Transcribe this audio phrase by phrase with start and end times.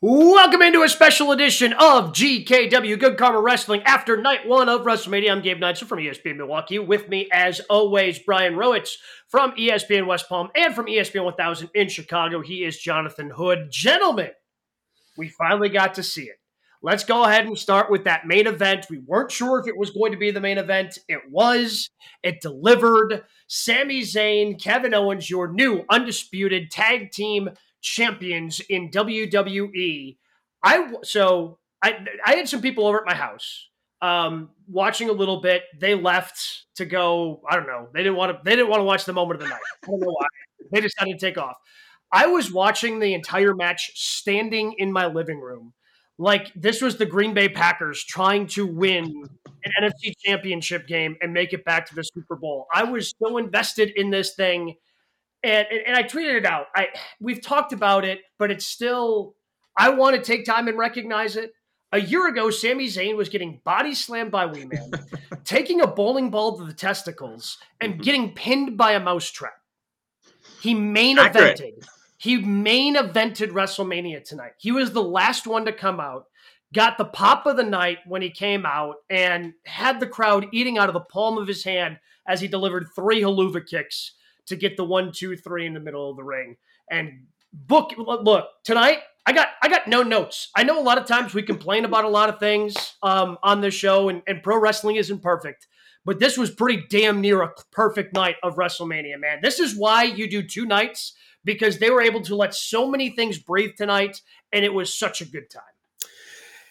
[0.00, 5.32] Welcome into a special edition of GKW Good Karma Wrestling after night one of WrestleMania.
[5.32, 6.78] I'm Gabe Knightson from ESPN Milwaukee.
[6.78, 8.92] With me, as always, Brian Rowitz
[9.26, 12.40] from ESPN West Palm and from ESPN 1000 in Chicago.
[12.42, 13.72] He is Jonathan Hood.
[13.72, 14.30] Gentlemen,
[15.16, 16.36] we finally got to see it.
[16.80, 18.86] Let's go ahead and start with that main event.
[18.88, 20.96] We weren't sure if it was going to be the main event.
[21.08, 21.90] It was.
[22.22, 23.24] It delivered.
[23.48, 30.16] Sami Zayn, Kevin Owens, your new undisputed tag team champions in WWE.
[30.62, 33.68] I so I I had some people over at my house
[34.00, 35.62] um watching a little bit.
[35.78, 37.88] They left to go, I don't know.
[37.92, 39.60] They didn't want to they didn't want to watch the moment of the night.
[39.84, 40.26] I don't know why.
[40.70, 41.56] They decided to take off.
[42.12, 45.72] I was watching the entire match standing in my living room.
[46.18, 49.24] Like this was the Green Bay Packers trying to win
[49.64, 52.66] an NFC championship game and make it back to the Super Bowl.
[52.74, 54.74] I was so invested in this thing
[55.42, 56.66] and, and, and I tweeted it out.
[56.74, 56.88] I
[57.20, 59.34] we've talked about it, but it's still
[59.76, 61.52] I want to take time and recognize it.
[61.92, 64.90] A year ago, Sami Zayn was getting body slammed by Wee Man,
[65.44, 68.02] taking a bowling ball to the testicles, and mm-hmm.
[68.02, 69.54] getting pinned by a mousetrap.
[70.60, 71.86] He main evented.
[72.18, 74.52] He main evented WrestleMania tonight.
[74.58, 76.26] He was the last one to come out,
[76.74, 80.76] got the pop of the night when he came out, and had the crowd eating
[80.76, 84.12] out of the palm of his hand as he delivered three Helluva kicks
[84.48, 86.56] to get the one, two, three in the middle of the ring.
[86.90, 88.98] And book look tonight.
[89.26, 90.50] I got I got no notes.
[90.56, 93.60] I know a lot of times we complain about a lot of things um, on
[93.60, 95.66] this show, and, and pro wrestling isn't perfect.
[96.04, 99.40] But this was pretty damn near a perfect night of WrestleMania, man.
[99.42, 103.10] This is why you do two nights because they were able to let so many
[103.10, 105.62] things breathe tonight, and it was such a good time.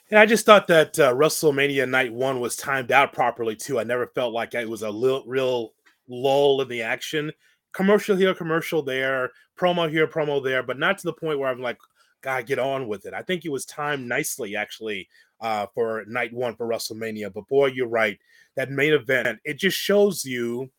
[0.10, 3.80] And I just thought that uh, WrestleMania night one was timed out properly too.
[3.80, 5.74] I never felt like it was a little, real
[6.08, 7.32] lull in the action
[7.78, 11.62] commercial here, commercial there, promo here, promo there, but not to the point where I'm
[11.62, 11.78] like,
[12.24, 13.14] God, get on with it.
[13.14, 15.08] I think it was timed nicely actually
[15.40, 17.32] uh, for night one for WrestleMania.
[17.32, 18.18] But boy, you're right.
[18.56, 20.72] That main event, it just shows you,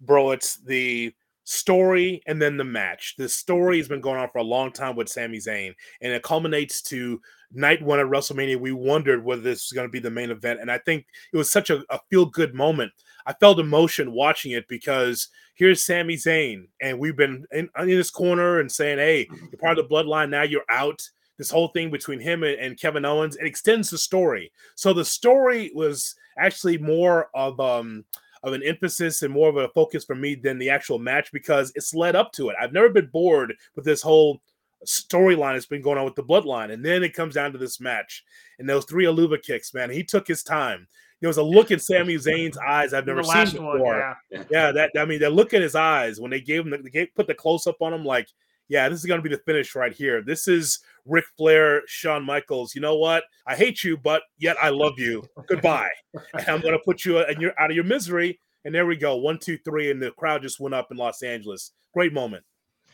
[0.00, 3.14] bro, it's the story and then the match.
[3.16, 6.24] The story has been going on for a long time with Sami Zayn, and it
[6.24, 7.20] culminates to
[7.52, 8.58] night one at WrestleMania.
[8.58, 11.36] We wondered whether this was going to be the main event, and I think it
[11.36, 12.90] was such a, a feel good moment.
[13.26, 18.10] I felt emotion watching it because here's Sami Zayn, and we've been in, in this
[18.10, 20.30] corner and saying, "Hey, you're part of the bloodline.
[20.30, 21.02] Now you're out."
[21.38, 24.52] This whole thing between him and, and Kevin Owens it extends the story.
[24.74, 28.04] So the story was actually more of um
[28.42, 31.72] of an emphasis and more of a focus for me than the actual match because
[31.74, 32.56] it's led up to it.
[32.60, 34.40] I've never been bored with this whole
[34.86, 36.72] storyline that's been going on with the bloodline.
[36.72, 38.24] And then it comes down to this match
[38.58, 39.90] and those three Helluva kicks, man.
[39.90, 40.86] He took his time.
[41.20, 43.78] There was a look in Sami Zayn's eyes I've never seen before.
[43.78, 44.44] One, yeah.
[44.50, 46.88] yeah, that I mean, that look in his eyes when they gave him the, they
[46.88, 48.28] gave, put the close up on him, like,
[48.68, 50.22] yeah, this is going to be the finish right here.
[50.22, 52.74] This is Ric Flair, Shawn Michaels.
[52.74, 53.24] You know what?
[53.46, 55.24] I hate you, but yet I love you.
[55.48, 55.90] Goodbye.
[56.14, 58.40] and I'm going to put you uh, and you're out of your misery.
[58.64, 59.16] And there we go.
[59.16, 59.90] One, two, three.
[59.90, 61.72] And the crowd just went up in Los Angeles.
[61.92, 62.44] Great moment.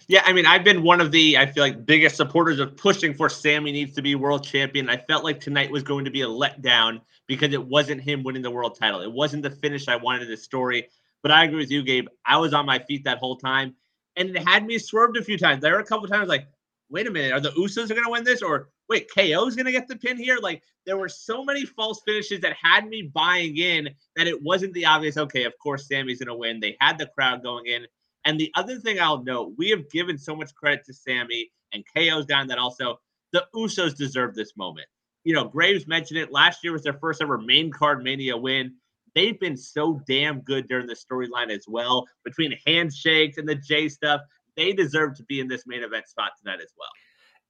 [0.08, 3.12] Yeah, I mean, I've been one of the, I feel like, biggest supporters of pushing
[3.12, 4.88] for Sami needs to be world champion.
[4.88, 8.42] I felt like tonight was going to be a letdown because it wasn't him winning
[8.42, 9.00] the world title.
[9.00, 10.88] It wasn't the finish I wanted in the story.
[11.22, 12.06] But I agree with you, Gabe.
[12.24, 13.74] I was on my feet that whole time,
[14.14, 15.60] and it had me swerved a few times.
[15.60, 16.46] There were a couple times like,
[16.88, 18.42] wait a minute, are the Usos going to win this?
[18.42, 20.38] Or wait, KO is going to get the pin here?
[20.40, 24.72] Like, there were so many false finishes that had me buying in that it wasn't
[24.74, 26.60] the obvious, okay, of course Sami's going to win.
[26.60, 27.86] They had the crowd going in.
[28.26, 31.84] And the other thing I'll note, we have given so much credit to Sami and
[31.96, 32.98] KO's down that also
[33.32, 34.88] the Usos deserve this moment.
[35.22, 36.32] You know, Graves mentioned it.
[36.32, 38.74] Last year was their first ever main card mania win.
[39.14, 42.04] They've been so damn good during the storyline as well.
[42.24, 44.20] Between handshakes and the J stuff,
[44.56, 46.88] they deserve to be in this main event spot tonight as well.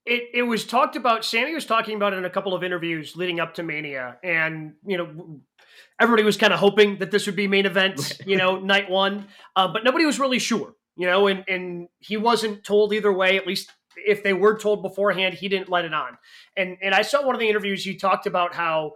[0.04, 1.24] It, it was talked about.
[1.24, 4.74] Sami was talking about it in a couple of interviews leading up to Mania, and
[4.86, 5.40] you know,
[6.00, 9.28] everybody was kind of hoping that this would be main event, you know, night one,
[9.54, 13.36] uh, but nobody was really sure, you know, and and he wasn't told either way.
[13.36, 16.18] At least if they were told beforehand, he didn't let it on.
[16.56, 18.92] And and I saw one of the interviews you talked about how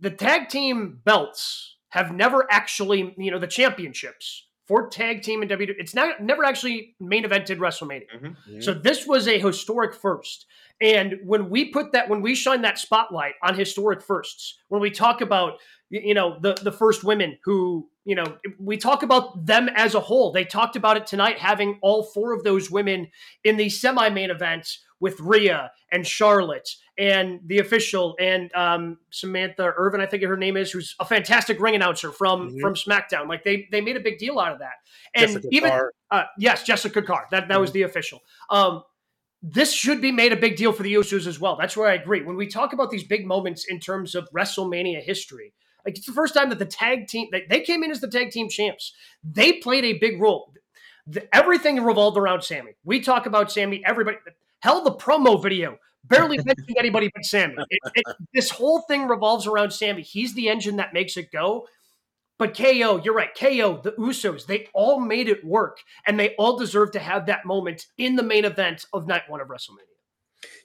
[0.00, 5.50] the tag team belts have never actually, you know, the championships for tag team and
[5.50, 5.74] WWE.
[5.78, 8.06] It's not never actually main evented WrestleMania.
[8.14, 8.26] Mm-hmm.
[8.26, 8.60] Mm-hmm.
[8.60, 10.46] So this was a historic first.
[10.82, 14.90] And when we put that, when we shine that spotlight on historic firsts, when we
[14.90, 15.58] talk about,
[15.90, 20.00] you know, the the first women who, you know, we talk about them as a
[20.00, 20.32] whole.
[20.32, 23.08] They talked about it tonight, having all four of those women
[23.44, 26.68] in the semi main events with Rhea and Charlotte
[26.98, 31.60] and the official and um, Samantha Irvin, I think her name is, who's a fantastic
[31.60, 32.60] ring announcer from mm-hmm.
[32.60, 33.28] from SmackDown.
[33.28, 34.74] Like they they made a big deal out of that.
[35.14, 35.72] And Jessica even
[36.10, 37.28] uh, yes, Jessica Carr.
[37.30, 37.60] That that mm-hmm.
[37.60, 38.20] was the official.
[38.50, 38.82] Um,
[39.42, 41.56] this should be made a big deal for the Usos as well.
[41.56, 42.22] That's where I agree.
[42.22, 45.52] When we talk about these big moments in terms of WrestleMania history,
[45.84, 48.08] like it's the first time that the tag team they, they came in as the
[48.08, 48.92] tag team champs.
[49.24, 50.52] They played a big role.
[51.08, 52.74] The, everything revolved around Sami.
[52.84, 53.82] We talk about Sami.
[53.84, 54.18] Everybody,
[54.60, 57.54] hell, the promo video barely mentioning anybody but Sami.
[57.68, 60.02] It, it, this whole thing revolves around Sami.
[60.02, 61.66] He's the engine that makes it go.
[62.38, 63.34] But KO, you're right.
[63.38, 67.46] KO, the Usos, they all made it work, and they all deserve to have that
[67.46, 69.92] moment in the main event of night one of WrestleMania.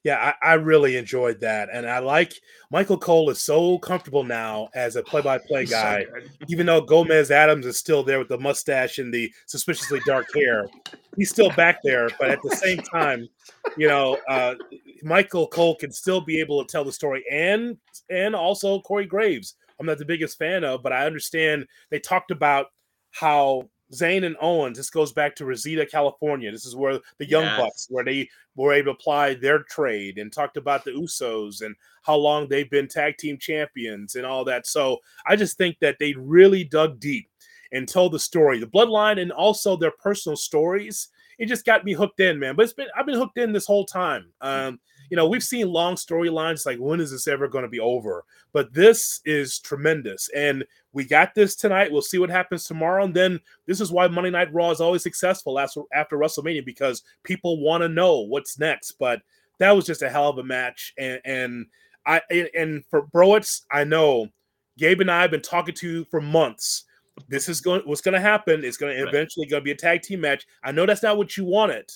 [0.03, 1.69] Yeah, I, I, really enjoyed that.
[1.71, 2.33] And I like
[2.71, 6.81] Michael Cole is so comfortable now as a play by play guy, so even though
[6.81, 10.67] Gomez Addams is still there with the mustache and the suspiciously dark hair.
[11.15, 13.27] He's still back there, but at the same time,
[13.75, 14.55] you know, uh,
[15.03, 17.77] Michael Cole can still be able to tell the story and
[18.09, 19.55] and also Corey Graves.
[19.79, 22.67] I'm not the biggest fan of, but I understand they talked about
[23.11, 24.77] how Zayn and Owens.
[24.77, 26.51] This goes back to Reseda, California.
[26.51, 27.59] This is where the Young yes.
[27.59, 31.75] Bucks, where they were able to apply their trade, and talked about the Usos and
[32.03, 34.67] how long they've been tag team champions and all that.
[34.67, 37.29] So I just think that they really dug deep
[37.71, 41.09] and told the story, the bloodline, and also their personal stories.
[41.37, 42.55] It just got me hooked in, man.
[42.55, 44.31] But it's been I've been hooked in this whole time.
[44.41, 47.79] Um, you know, we've seen long storylines like when is this ever going to be
[47.79, 48.25] over?
[48.53, 50.29] But this is tremendous.
[50.35, 51.91] And we got this tonight.
[51.91, 53.05] We'll see what happens tomorrow.
[53.05, 57.03] And then this is why Monday Night Raw is always successful after, after WrestleMania because
[57.23, 58.93] people want to know what's next.
[58.93, 59.21] But
[59.59, 60.93] that was just a hell of a match.
[60.97, 61.65] And, and
[62.05, 62.21] I
[62.55, 64.29] and for Browitz, I know
[64.77, 66.85] Gabe and I have been talking to you for months.
[67.27, 68.63] This is going what's going to happen.
[68.63, 70.47] It's going to eventually going to be a tag team match.
[70.63, 71.91] I know that's not what you wanted,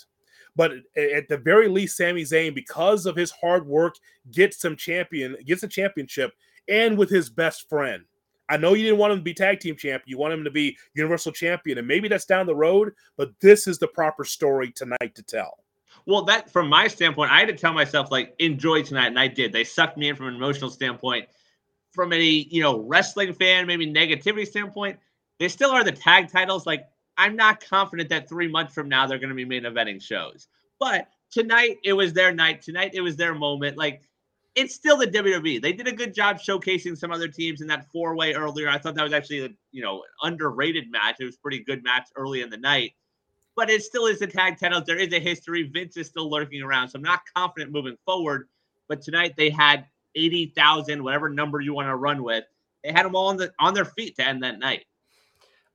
[0.55, 3.95] but at the very least, Sami Zayn, because of his hard work,
[4.31, 6.33] gets some champion, gets a championship,
[6.67, 8.03] and with his best friend.
[8.49, 10.09] I know you didn't want him to be tag team champion.
[10.09, 12.91] You want him to be universal champion, and maybe that's down the road.
[13.15, 15.63] But this is the proper story tonight to tell.
[16.05, 19.27] Well, that from my standpoint, I had to tell myself like enjoy tonight, and I
[19.27, 19.53] did.
[19.53, 21.29] They sucked me in from an emotional standpoint.
[21.91, 24.99] From a you know wrestling fan, maybe negativity standpoint,
[25.39, 26.65] they still are the tag titles.
[26.65, 26.85] Like
[27.17, 30.47] I'm not confident that three months from now they're going to be main eventing shows.
[30.79, 32.61] But tonight it was their night.
[32.61, 33.77] Tonight it was their moment.
[33.77, 34.01] Like
[34.55, 35.61] it's still the WWE.
[35.61, 38.69] They did a good job showcasing some other teams in that four way earlier.
[38.69, 41.17] I thought that was actually a you know underrated match.
[41.19, 42.93] It was pretty good match early in the night.
[43.55, 44.85] But it still is the tag titles.
[44.85, 45.63] There is a history.
[45.63, 48.47] Vince is still lurking around, so I'm not confident moving forward.
[48.87, 49.85] But tonight they had
[50.15, 52.45] eighty thousand, whatever number you want to run with.
[52.83, 54.85] They had them all on the on their feet to end that night.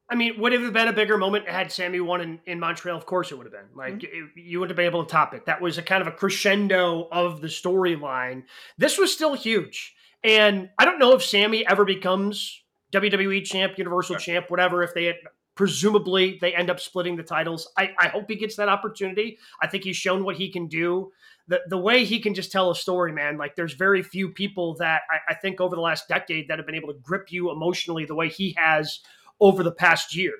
[0.08, 2.96] I mean, would it have been a bigger moment had Sami won in, in Montreal?
[2.96, 3.74] Of course it would have been.
[3.74, 4.38] Like, mm-hmm.
[4.38, 5.46] it, you would have been able to top it.
[5.46, 8.44] That was a kind of a crescendo of the storyline.
[8.78, 9.94] This was still huge.
[10.22, 12.62] And I don't know if Sami ever becomes
[12.92, 14.34] WWE champ, Universal sure.
[14.34, 15.16] champ, whatever, if they had,
[15.56, 17.70] presumably they end up splitting the titles.
[17.76, 19.38] I, I hope he gets that opportunity.
[19.60, 21.12] I think he's shown what he can do.
[21.48, 24.74] The, the way he can just tell a story, man, like there's very few people
[24.76, 27.50] that I, I think over the last decade that have been able to grip you
[27.50, 29.00] emotionally the way he has
[29.40, 30.32] over the past year.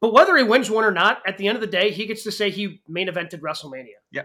[0.00, 2.22] But whether he wins one or not, at the end of the day, he gets
[2.22, 3.98] to say he main evented WrestleMania.
[4.12, 4.22] Yeah.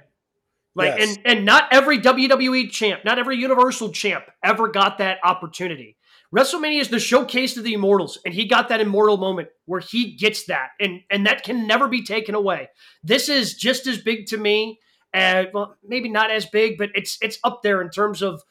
[0.75, 1.17] Like yes.
[1.17, 5.97] and and not every WWE champ, not every Universal champ ever got that opportunity.
[6.35, 10.15] WrestleMania is the showcase of the immortals, and he got that immortal moment where he
[10.15, 12.69] gets that, and and that can never be taken away.
[13.03, 14.79] This is just as big to me,
[15.13, 18.41] and well, maybe not as big, but it's it's up there in terms of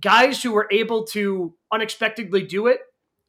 [0.00, 2.80] guys who were able to unexpectedly do it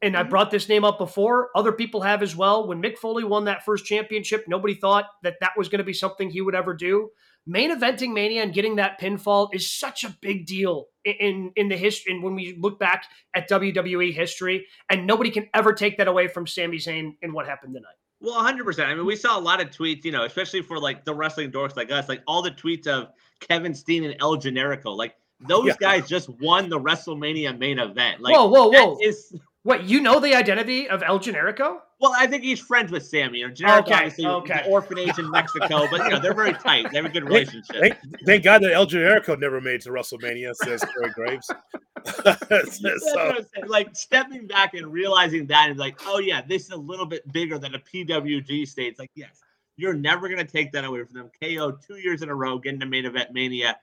[0.02, 0.30] and I mm-hmm.
[0.30, 1.50] brought this name up before.
[1.54, 2.66] Other people have as well.
[2.66, 5.92] When Mick Foley won that first championship, nobody thought that that was going to be
[5.92, 7.10] something he would ever do.
[7.46, 11.76] Main eventing Mania and getting that pinfall is such a big deal in in the
[11.76, 12.12] history.
[12.12, 16.28] And when we look back at WWE history, and nobody can ever take that away
[16.28, 17.96] from Sami Zayn and what happened tonight.
[18.20, 18.86] Well, 100%.
[18.86, 21.52] I mean, we saw a lot of tweets, you know, especially for like the wrestling
[21.52, 23.08] dorks like us, like all the tweets of
[23.40, 24.96] Kevin Steen and El Generico.
[24.96, 25.74] Like those yeah.
[25.78, 28.22] guys just won the WrestleMania main event.
[28.22, 28.98] Like, whoa, whoa, whoa.
[29.02, 29.34] Is
[29.64, 31.78] what you know the identity of El Generico?
[31.98, 33.38] Well, I think he's friends with Sami.
[33.38, 34.62] You know, Generico okay, obviously okay.
[34.62, 36.90] the orphanage in Mexico, but you know they're very tight.
[36.90, 37.76] They have a good relationship.
[37.80, 41.50] Thank, thank God that El Generico never made to WrestleMania, says Corey Graves.
[42.04, 43.18] so.
[43.18, 47.06] Uh, like stepping back and realizing that and like, oh yeah, this is a little
[47.06, 48.88] bit bigger than a PWG state.
[48.88, 49.40] It's like, yes,
[49.76, 51.30] you're never gonna take that away from them.
[51.42, 53.78] KO two years in a row, getting to main event mania.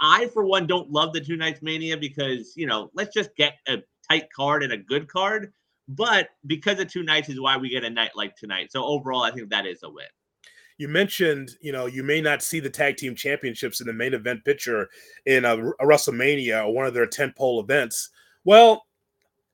[0.00, 3.58] I, for one, don't love the two nights mania because you know, let's just get
[3.68, 3.78] a
[4.10, 5.52] tight card and a good card.
[5.88, 8.70] But because of two nights is why we get a night like tonight.
[8.70, 10.06] So overall, I think that is a win.
[10.78, 14.14] You mentioned, you know, you may not see the tag team championships in the main
[14.14, 14.88] event picture
[15.26, 18.10] in uh, a, a WrestleMania or one of their tentpole events.
[18.44, 18.86] Well,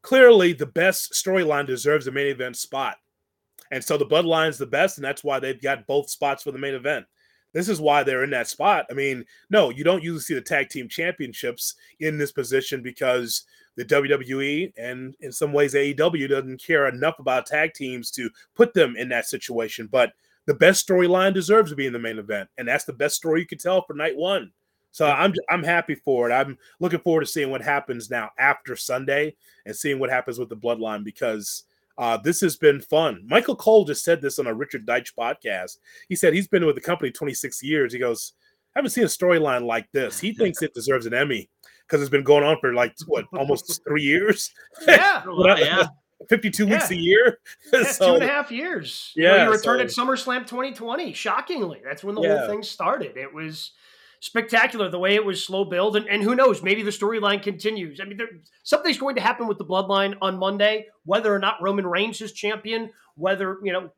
[0.03, 2.97] clearly the best storyline deserves a main event spot.
[3.73, 6.59] And so the bloodline's the best, and that's why they've got both spots for the
[6.59, 7.07] main event.
[7.57, 8.85] This is why they're in that spot.
[8.91, 13.47] I mean, no, you don't usually see the tag team championships in this position because
[13.77, 18.75] the WWE and in some ways AEW doesn't care enough about tag teams to put
[18.75, 19.89] them in that situation.
[19.91, 20.13] But
[20.45, 23.41] the best storyline deserves to be in the main event, and that's the best story
[23.41, 24.53] you could tell for night one.
[24.91, 26.35] So I'm I'm happy for it.
[26.35, 29.35] I'm looking forward to seeing what happens now after Sunday
[29.65, 31.65] and seeing what happens with the bloodline because
[31.99, 33.23] uh, this has been fun.
[33.27, 35.79] Michael Cole just said this on a Richard Deitsch podcast.
[36.09, 37.93] He said he's been with the company 26 years.
[37.93, 38.35] He goes,
[38.75, 40.21] I haven't seen a storyline like this.
[40.21, 41.49] He thinks it deserves an Emmy
[41.87, 44.53] because it's been going on for like what almost three years.
[44.87, 45.87] Yeah, well, yeah.
[46.29, 46.75] 52 yeah.
[46.75, 47.39] weeks a year.
[47.73, 49.13] Yeah, so, two and a half years.
[49.17, 49.33] Yeah.
[49.33, 51.13] You, know, you returned so, at SummerSlam 2020.
[51.13, 52.39] Shockingly, that's when the yeah.
[52.39, 53.17] whole thing started.
[53.17, 53.73] It was
[54.21, 55.97] spectacular the way it was slow build.
[55.97, 58.01] And, and who knows, maybe the storyline continues.
[58.01, 58.29] I mean, there,
[58.63, 62.33] something's going to happen with the bloodline on Monday, whether or not Roman Reigns is
[62.33, 63.91] champion, whether, you know,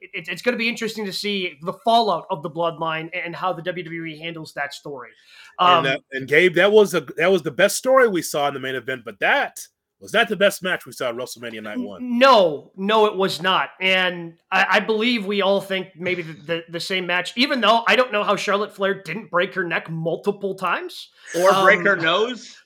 [0.00, 3.52] it, it's going to be interesting to see the fallout of the bloodline and how
[3.52, 5.10] the WWE handles that story.
[5.58, 8.48] Um, and, uh, and Gabe, that was a that was the best story we saw
[8.48, 9.60] in the main event, but that
[10.00, 12.18] was that the best match we saw at WrestleMania Night One?
[12.18, 13.70] No, no, it was not.
[13.80, 17.82] And I, I believe we all think maybe the, the, the, same match, even though
[17.86, 21.80] I don't know how Charlotte Flair didn't break her neck multiple times or um, break
[21.80, 22.56] her nose.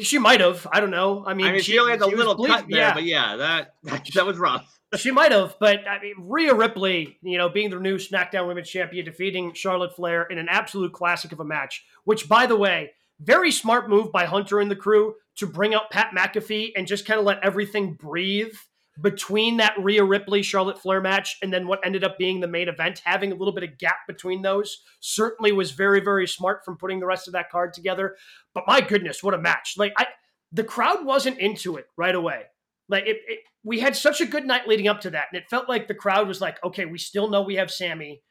[0.00, 0.66] She might have.
[0.72, 1.24] I don't know.
[1.26, 2.94] I mean, I mean she, she only had a little cut there, yeah.
[2.94, 3.74] but yeah, that
[4.14, 4.66] that was rough.
[4.96, 8.68] she might have, but I mean, Rhea Ripley, you know, being the new SmackDown Women's
[8.68, 11.84] Champion, defeating Charlotte Flair in an absolute classic of a match.
[12.04, 15.90] Which, by the way, very smart move by Hunter and the crew to bring out
[15.90, 18.54] Pat McAfee and just kind of let everything breathe
[19.00, 22.68] between that Rhea Ripley Charlotte Flair match and then what ended up being the main
[22.68, 26.76] event, having a little bit of gap between those certainly was very, very smart from
[26.76, 28.16] putting the rest of that card together.
[28.54, 29.74] But my goodness, what a match!
[29.76, 30.06] Like I,
[30.50, 32.42] the crowd wasn't into it right away.
[32.88, 35.48] Like it, it we had such a good night leading up to that, and it
[35.48, 38.22] felt like the crowd was like, okay, we still know we have Sami.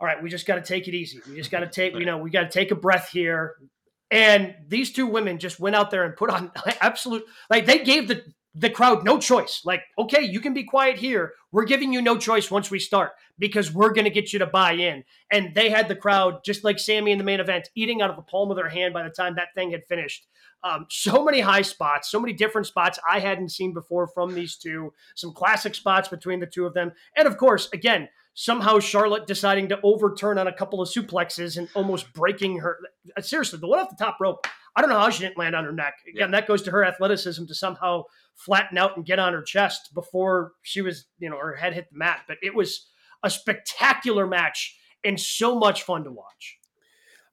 [0.00, 1.20] All right, we just got to take it easy.
[1.28, 3.56] We just got to take, you know, we got to take a breath here.
[4.10, 6.50] And these two women just went out there and put on
[6.80, 8.24] absolute like they gave the
[8.54, 9.62] the crowd no choice.
[9.64, 11.34] Like, okay, you can be quiet here.
[11.52, 14.46] We're giving you no choice once we start because we're going to get you to
[14.46, 15.04] buy in.
[15.30, 18.16] And they had the crowd, just like Sami in the main event, eating out of
[18.16, 20.26] the palm of their hand by the time that thing had finished.
[20.64, 24.56] Um, so many high spots, so many different spots I hadn't seen before from these
[24.56, 26.90] two, some classic spots between the two of them.
[27.16, 28.08] And of course, again,
[28.40, 32.78] somehow Charlotte deciding to overturn on a couple of suplexes and almost breaking her.
[33.16, 35.56] Uh, seriously, the one off the top rope, I don't know how she didn't land
[35.56, 35.94] on her neck.
[36.08, 36.38] Again, yeah.
[36.38, 38.04] that goes to her athleticism to somehow
[38.36, 41.90] flatten out and get on her chest before she was, you know, her head hit
[41.90, 42.20] the mat.
[42.28, 42.86] But it was
[43.24, 46.58] a spectacular match and so much fun to watch.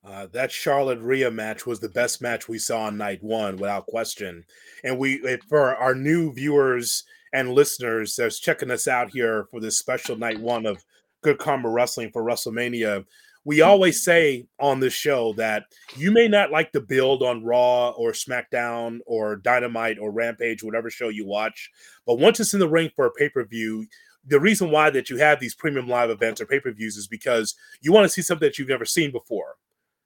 [0.04, 3.86] Uh, that Charlotte Rhea match was the best match we saw on night one, without
[3.86, 4.46] question.
[4.84, 7.04] And we, for our new viewers
[7.36, 10.84] and listeners that's checking us out here for this special night one of
[11.26, 13.04] Good Karma Wrestling for WrestleMania,
[13.46, 13.68] we mm-hmm.
[13.68, 15.64] always say on this show that
[15.98, 20.92] you may not like the build on Raw or SmackDown or Dynamite or Rampage, whatever
[20.92, 21.72] show you watch,
[22.06, 23.88] but once it's in the ring for a pay per view,
[24.28, 27.08] the reason why that you have these premium live events or pay per views is
[27.08, 29.56] because you want to see something that you've never seen before.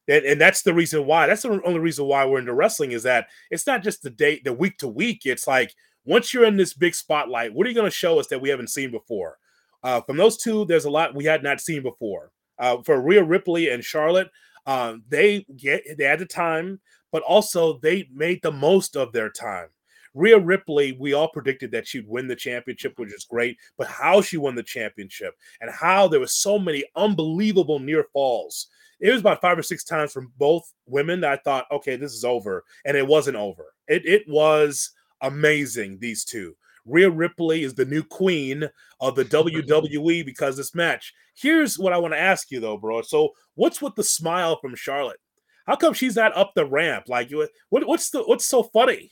[0.07, 1.27] And, and that's the reason why.
[1.27, 4.45] That's the only reason why we're into wrestling is that it's not just the date,
[4.45, 5.25] the week to week.
[5.25, 8.27] It's like once you're in this big spotlight, what are you going to show us
[8.27, 9.37] that we haven't seen before?
[9.83, 12.31] Uh, from those two, there's a lot we had not seen before.
[12.57, 14.29] Uh, for Rhea Ripley and Charlotte,
[14.65, 16.79] um, they get they had the time,
[17.11, 19.67] but also they made the most of their time.
[20.13, 24.21] Rhea Ripley, we all predicted that she'd win the championship, which is great, but how
[24.21, 28.67] she won the championship and how there was so many unbelievable near falls.
[28.99, 32.13] It was about five or six times from both women that I thought, okay, this
[32.13, 33.73] is over, and it wasn't over.
[33.87, 35.99] It it was amazing.
[35.99, 36.55] These two.
[36.89, 38.69] Rhea Ripley is the new queen
[38.99, 41.13] of the WWE because this match.
[41.35, 43.01] Here's what I want to ask you though, bro.
[43.01, 45.19] So, what's with the smile from Charlotte?
[45.65, 47.05] How come she's not up the ramp?
[47.07, 47.31] Like,
[47.69, 49.11] what, what's the what's so funny?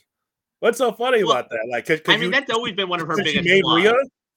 [0.60, 1.68] What's so funny well, about that?
[1.70, 3.36] Like, cause, cause I mean, you, that's always been one of her biggest.
[3.36, 3.84] She made flaws.
[3.84, 3.94] Rhea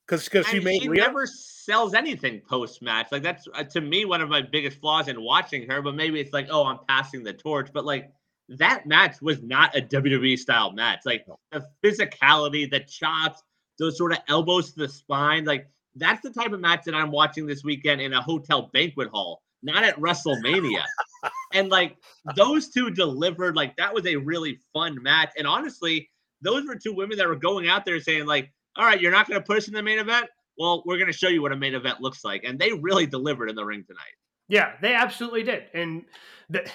[0.07, 1.01] because because she made she Rhea?
[1.01, 3.07] never sells anything post match.
[3.11, 5.81] Like that's uh, to me one of my biggest flaws in watching her.
[5.81, 7.69] But maybe it's like, oh, I'm passing the torch.
[7.73, 8.11] But like
[8.49, 11.01] that match was not a WWE style match.
[11.05, 13.41] Like the physicality, the chops,
[13.79, 17.11] those sort of elbows to the spine, like that's the type of match that I'm
[17.11, 20.83] watching this weekend in a hotel banquet hall, not at WrestleMania.
[21.53, 21.97] and like
[22.35, 25.31] those two delivered, like that was a really fun match.
[25.37, 26.09] And honestly,
[26.41, 29.27] those were two women that were going out there saying, like, all right, you're not
[29.27, 30.27] going to put us in the main event.
[30.57, 32.43] Well, we're going to show you what a main event looks like.
[32.43, 34.13] And they really delivered in the ring tonight.
[34.47, 35.63] Yeah, they absolutely did.
[35.73, 36.03] And
[36.49, 36.69] the,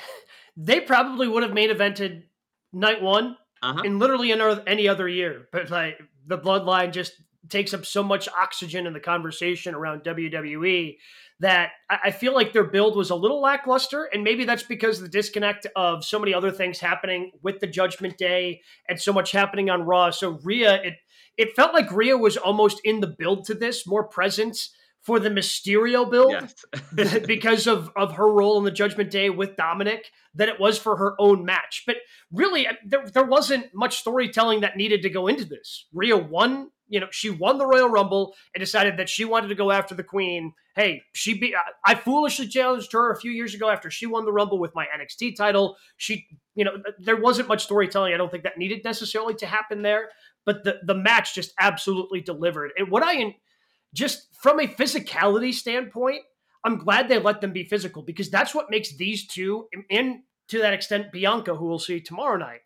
[0.56, 2.24] they probably would have main evented
[2.72, 3.82] night one uh-huh.
[3.84, 4.32] in literally
[4.66, 5.48] any other year.
[5.52, 7.12] But like the bloodline just
[7.48, 10.96] takes up so much oxygen in the conversation around WWE
[11.40, 14.04] that I feel like their build was a little lackluster.
[14.04, 18.16] And maybe that's because the disconnect of so many other things happening with the Judgment
[18.16, 20.10] Day and so much happening on Raw.
[20.10, 20.94] So Rhea, it
[21.36, 24.74] it felt like Rhea was almost in the build to this, more presence
[25.06, 27.20] for the Mysterio build yes.
[27.26, 30.96] because of, of her role in the Judgment Day with Dominic than it was for
[30.96, 31.84] her own match.
[31.86, 31.98] But
[32.32, 35.86] really, there, there wasn't much storytelling that needed to go into this.
[35.92, 39.54] Rhea won, you know, she won the Royal Rumble and decided that she wanted to
[39.54, 40.54] go after the Queen.
[40.74, 44.32] Hey, she be I foolishly challenged her a few years ago after she won the
[44.32, 45.76] Rumble with my NXT title.
[45.98, 48.12] She, you know, there wasn't much storytelling.
[48.12, 50.08] I don't think that needed necessarily to happen there,
[50.44, 52.72] but the the match just absolutely delivered.
[52.76, 53.12] And what I
[53.96, 56.22] just from a physicality standpoint,
[56.64, 60.58] I'm glad they let them be physical because that's what makes these two, and to
[60.58, 62.60] that extent, Bianca, who we'll see tomorrow night.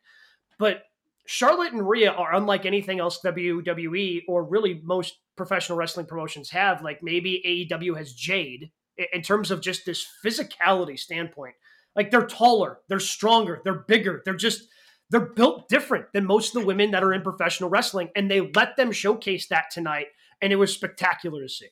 [0.58, 0.82] But
[1.26, 6.82] Charlotte and Rhea are unlike anything else WWE or really most professional wrestling promotions have.
[6.82, 8.70] Like maybe AEW has Jade
[9.12, 11.54] in terms of just this physicality standpoint.
[11.94, 14.64] Like they're taller, they're stronger, they're bigger, they're just
[15.10, 18.40] they're built different than most of the women that are in professional wrestling, and they
[18.40, 20.06] let them showcase that tonight
[20.42, 21.68] and it was spectacular to see.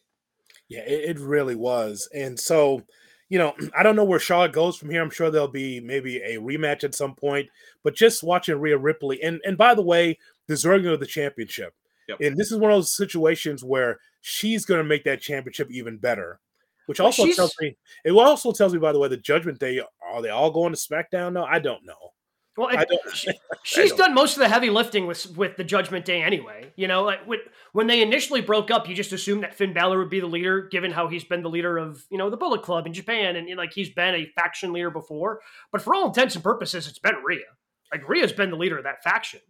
[0.69, 2.09] Yeah, it, it really was.
[2.15, 2.83] And so,
[3.29, 5.03] you know, I don't know where Charlotte goes from here.
[5.03, 7.49] I'm sure there'll be maybe a rematch at some point.
[7.83, 11.75] But just watching Rhea Ripley, and and by the way, deserving of the championship.
[12.09, 12.21] Yep.
[12.23, 15.99] And this is one of those situations where she's going to make that championship even
[15.99, 16.41] better.
[16.87, 19.83] Which also well, tells me it also tells me, by the way, the Judgment Day
[20.03, 21.45] are they all going to SmackDown now?
[21.45, 22.13] I don't know.
[22.59, 22.71] Well,
[23.15, 23.31] she,
[23.63, 26.73] she's done most of the heavy lifting with with the Judgment Day anyway.
[26.75, 27.39] You know, like when,
[27.73, 30.63] when they initially broke up, you just assumed that Finn Balor would be the leader,
[30.63, 33.49] given how he's been the leader of you know the Bullet Club in Japan, and,
[33.49, 35.41] and like he's been a faction leader before.
[35.71, 37.47] But for all intents and purposes, it's been Rhea.
[37.93, 39.41] Like Rhea's been the leader of that faction.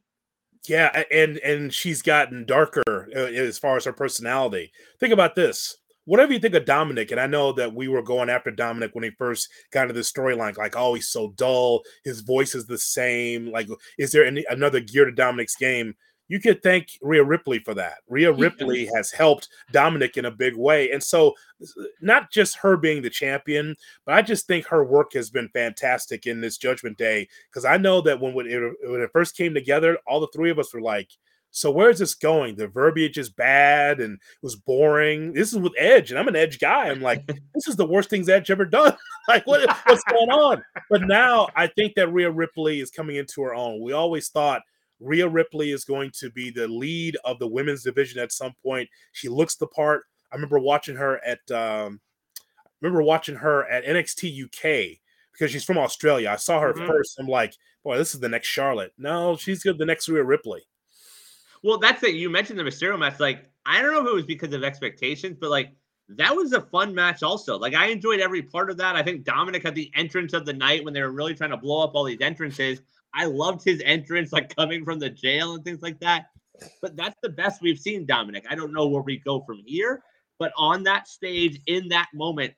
[0.69, 4.71] Yeah, and and she's gotten darker uh, as far as her personality.
[5.00, 8.31] Think about this whatever you think of Dominic, and I know that we were going
[8.31, 12.23] after Dominic when he first got into the storyline, like, oh, he's so dull, his
[12.23, 13.53] voice is the same.
[13.53, 13.68] Like,
[13.99, 15.94] is there any another gear to Dominic's game?
[16.27, 17.97] You could thank Rhea Ripley for that.
[18.09, 20.90] Rhea Ripley has helped Dominic in a big way.
[20.92, 21.35] And so,
[22.01, 23.75] not just her being the champion,
[24.07, 27.29] but I just think her work has been fantastic in this Judgment Day.
[27.51, 30.51] Because I know that when, when it, when it first came together, all the three
[30.51, 31.11] of us were like,
[31.51, 32.57] so where is this going?
[32.57, 35.33] The verbiage is bad and it was boring.
[35.33, 36.89] This is with Edge, and I'm an Edge guy.
[36.89, 38.97] I'm like, this is the worst things Edge ever done.
[39.29, 40.63] like, what, what's going on?
[40.91, 43.81] But now I think that Rhea Ripley is coming into her own.
[43.81, 44.63] We always thought
[45.01, 48.89] Rhea Ripley is going to be the lead of the women's division at some point.
[49.13, 50.05] She looks the part.
[50.31, 52.01] I remember watching her at um,
[52.39, 54.99] I remember watching her at NXT UK
[55.33, 56.31] because she's from Australia.
[56.31, 56.87] I saw her mm-hmm.
[56.87, 57.19] first.
[57.19, 58.93] I'm like, boy, this is the next Charlotte.
[58.99, 59.79] No, she's good.
[59.79, 60.63] The next Rhea Ripley.
[61.62, 62.14] Well, that's it.
[62.14, 63.21] You mentioned the Mysterio match.
[63.21, 65.73] Like, I don't know if it was because of expectations, but like
[66.09, 67.59] that was a fun match also.
[67.59, 68.97] Like I enjoyed every part of that.
[68.97, 71.57] I think Dominic had the entrance of the night when they were really trying to
[71.57, 72.81] blow up all these entrances.
[73.14, 76.27] I loved his entrance, like coming from the jail and things like that.
[76.81, 78.44] But that's the best we've seen Dominic.
[78.51, 80.03] I don't know where we go from here,
[80.38, 82.55] but on that stage in that moment,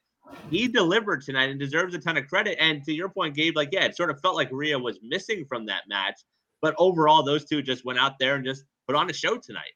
[0.48, 2.56] he delivered tonight and deserves a ton of credit.
[2.60, 5.44] And to your point, Gabe, like, yeah, it sort of felt like Rhea was missing
[5.48, 6.20] from that match.
[6.62, 9.72] But overall, those two just went out there and just put on a show tonight.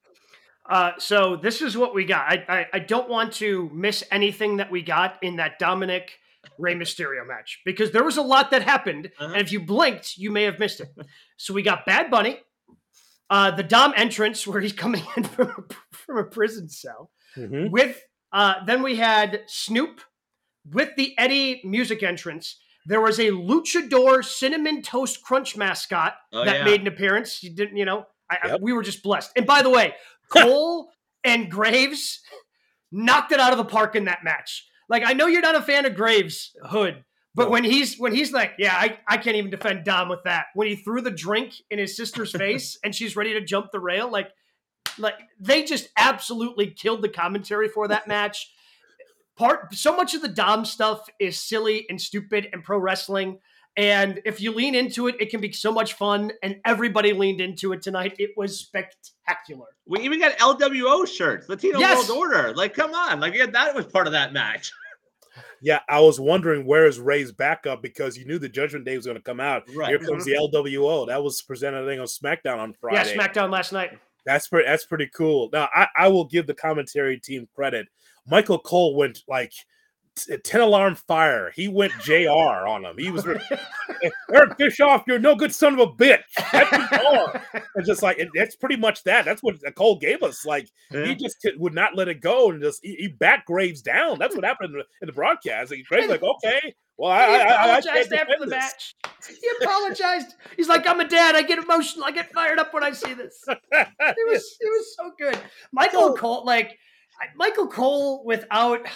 [0.68, 2.28] Uh, so this is what we got.
[2.28, 6.12] I, I, I don't want to miss anything that we got in that Dominic
[6.58, 9.32] Rey Mysterio match because there was a lot that happened, uh-huh.
[9.32, 10.88] and if you blinked, you may have missed it.
[11.36, 12.38] So we got Bad Bunny,
[13.30, 17.70] uh, the Dom entrance where he's coming in from a, from a prison cell, mm-hmm.
[17.70, 18.00] with
[18.32, 20.00] uh, then we had Snoop
[20.72, 22.58] with the Eddie music entrance.
[22.86, 26.64] There was a luchador cinnamon toast crunch mascot oh, that yeah.
[26.64, 27.42] made an appearance.
[27.42, 28.60] You didn't, you know, I, yep.
[28.60, 29.32] we were just blessed.
[29.36, 29.94] And by the way,
[30.32, 30.90] Cole
[31.22, 32.20] and Graves
[32.90, 34.66] knocked it out of the park in that match.
[34.88, 37.50] Like I know you're not a fan of Graves Hood, but no.
[37.50, 40.46] when he's when he's like, yeah, I, I can't even defend Dom with that.
[40.54, 43.80] When he threw the drink in his sister's face and she's ready to jump the
[43.80, 44.30] rail, like
[44.98, 48.50] like they just absolutely killed the commentary for that match.
[49.36, 53.40] Part so much of the Dom stuff is silly and stupid and pro wrestling
[53.76, 56.30] and if you lean into it, it can be so much fun.
[56.42, 58.14] And everybody leaned into it tonight.
[58.18, 59.66] It was spectacular.
[59.86, 62.08] We even got LWO shirts, Latino yes.
[62.08, 62.54] World Order.
[62.54, 63.20] Like, come on.
[63.20, 64.72] Like, yeah, that was part of that match.
[65.60, 69.06] Yeah, I was wondering where is Rey's backup because you knew the Judgment Day was
[69.06, 69.62] going to come out.
[69.74, 69.88] Right.
[69.88, 70.52] Here comes mm-hmm.
[70.52, 71.06] the LWO.
[71.06, 73.14] That was presented, I think, on SmackDown on Friday.
[73.14, 73.98] Yeah, SmackDown last night.
[74.26, 74.68] That's pretty.
[74.68, 75.48] That's pretty cool.
[75.54, 77.88] Now, I, I will give the commentary team credit.
[78.26, 79.54] Michael Cole went like
[80.16, 81.52] 10 alarm fire.
[81.54, 82.96] He went JR on him.
[82.98, 83.26] He was
[84.32, 86.22] Eric Bischoff, you're no good son of a bitch.
[87.76, 89.24] It's just like, that's pretty much that.
[89.24, 90.44] That's what Cole gave us.
[90.46, 91.06] Like, yeah.
[91.06, 94.18] he just would not let it go and just, he, he back Graves down.
[94.18, 95.70] That's what happened in the, in the broadcast.
[95.70, 98.94] Like, Graves, like, okay, well, I, he apologized I, I, after the match.
[99.28, 100.34] He apologized.
[100.56, 101.34] He's like, I'm a dad.
[101.34, 102.04] I get emotional.
[102.04, 103.42] I get fired up when I see this.
[103.48, 105.38] It was, it was so good.
[105.72, 106.78] Michael so, Cole, like,
[107.36, 108.86] Michael Cole without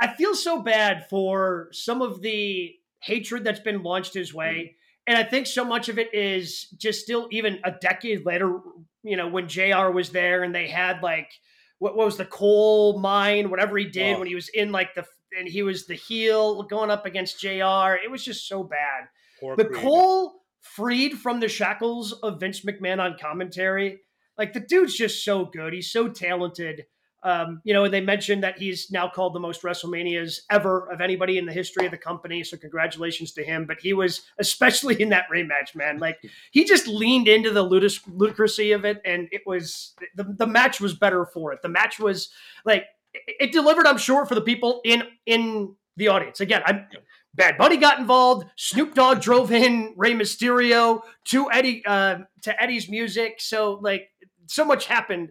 [0.00, 4.54] I feel so bad for some of the hatred that's been launched his way.
[4.54, 4.74] Mm-hmm.
[5.06, 8.60] And I think so much of it is just still even a decade later,
[9.02, 11.30] you know, when JR was there and they had like
[11.78, 15.04] what, what was the coal mine, whatever he did when he was in like the
[15.36, 17.94] and he was the heel going up against JR.
[17.94, 19.08] It was just so bad.
[19.40, 19.82] Poor but Creed.
[19.82, 24.00] Cole freed from the shackles of Vince McMahon on commentary.
[24.36, 25.72] Like the dude's just so good.
[25.72, 26.86] He's so talented.
[27.22, 31.00] Um, you know, and they mentioned that he's now called the most WrestleManias ever of
[31.00, 32.42] anybody in the history of the company.
[32.42, 33.66] So congratulations to him.
[33.66, 35.98] But he was especially in that rematch, man.
[35.98, 36.18] Like
[36.50, 40.80] he just leaned into the ludic- ludicrousy of it, and it was the, the match
[40.80, 41.60] was better for it.
[41.62, 42.30] The match was
[42.64, 43.86] like it, it delivered.
[43.86, 46.40] I'm sure for the people in in the audience.
[46.40, 46.86] Again, I'm.
[47.32, 48.48] Bad Bunny got involved.
[48.56, 53.40] Snoop Dogg drove in Rey Mysterio to Eddie uh, to Eddie's music.
[53.40, 54.08] So like
[54.46, 55.30] so much happened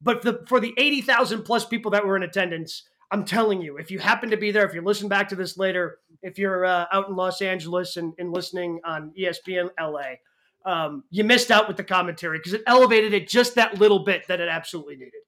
[0.00, 3.90] but the, for the 80,000 plus people that were in attendance, I'm telling you, if
[3.90, 6.86] you happen to be there, if you listen back to this later, if you're uh,
[6.92, 10.16] out in Los Angeles and, and, listening on ESPN LA,
[10.64, 14.26] um, you missed out with the commentary because it elevated it just that little bit
[14.28, 15.22] that it absolutely needed.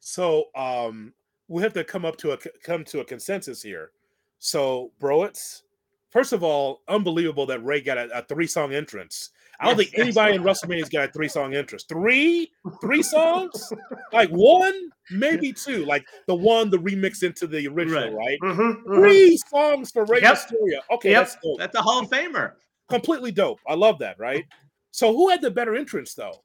[0.00, 1.12] So um,
[1.46, 3.92] we have to come up to a come to a consensus here.
[4.38, 5.62] So Browitz,
[6.10, 9.30] first of all, unbelievable that Rey got a, a three song entrance.
[9.60, 11.88] I don't think anybody in WrestleMania's got a three song interest.
[11.88, 13.72] Three, three songs,
[14.12, 18.38] like one, maybe two, like the one the remix into the original, right?
[18.40, 18.40] right?
[18.42, 18.94] Mm-hmm, mm-hmm.
[18.94, 20.34] Three songs for Rey yep.
[20.34, 20.78] Mysterio.
[20.92, 21.24] Okay, yep.
[21.24, 21.58] that's dope.
[21.58, 22.52] That's a Hall of Famer.
[22.88, 23.58] Completely dope.
[23.66, 24.18] I love that.
[24.18, 24.44] Right.
[24.92, 26.42] So who had the better entrance though?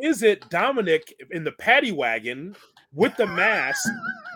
[0.00, 2.54] Is it Dominic in the paddy wagon
[2.92, 3.88] with the mask?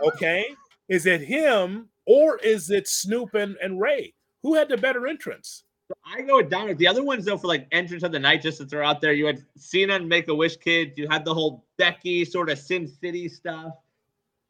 [0.03, 0.47] Okay.
[0.89, 4.15] Is it him or is it Snoop and, and Rey?
[4.43, 5.65] Who had the better entrance?
[6.13, 6.79] I go with Dominic.
[6.79, 9.13] The other ones, though, for like entrance of the night, just to throw out there,
[9.13, 10.99] you had Cena and Make a Wish Kids.
[10.99, 13.75] You had the whole Becky sort of Sim City stuff.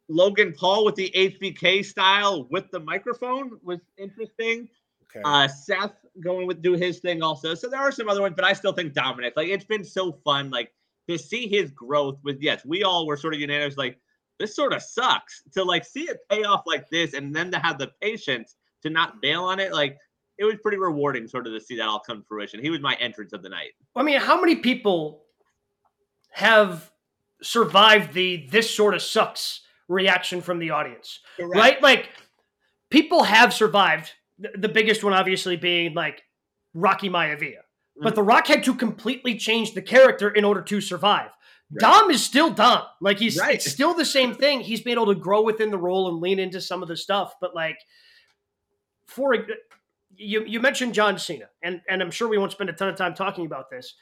[0.09, 4.69] Logan Paul with the HBK style with the microphone was interesting.
[5.05, 5.23] Okay.
[5.25, 7.55] Uh, Seth going with do his thing also.
[7.55, 9.35] So there are some other ones, but I still think Dominic.
[9.37, 10.73] Like it's been so fun, like
[11.09, 12.19] to see his growth.
[12.25, 13.77] With yes, we all were sort of unanimous.
[13.77, 13.99] Like
[14.39, 17.59] this sort of sucks to like see it pay off like this, and then to
[17.59, 19.73] have the patience to not bail on it.
[19.73, 19.99] Like
[20.41, 22.63] it was pretty rewarding sort of to see that all come to fruition.
[22.63, 23.73] He was my entrance of the night.
[23.95, 25.25] I mean, how many people
[26.33, 26.91] have
[27.43, 31.21] survived the this sort of sucks reaction from the audience?
[31.37, 31.55] Correct.
[31.55, 31.83] Right?
[31.83, 32.09] Like
[32.89, 34.13] people have survived.
[34.39, 36.23] The biggest one obviously being like
[36.73, 37.43] Rocky Maivia.
[37.43, 38.05] Mm-hmm.
[38.05, 41.29] But The Rock had to completely change the character in order to survive.
[41.71, 41.81] Right.
[41.81, 42.85] Dom is still Dom.
[43.03, 43.57] Like he's right.
[43.57, 44.61] it's still the same thing.
[44.61, 47.35] He's been able to grow within the role and lean into some of the stuff.
[47.43, 47.77] But like
[49.07, 49.35] for
[50.21, 52.97] you you mentioned John Cena, and and I'm sure we won't spend a ton of
[52.97, 53.95] time talking about this.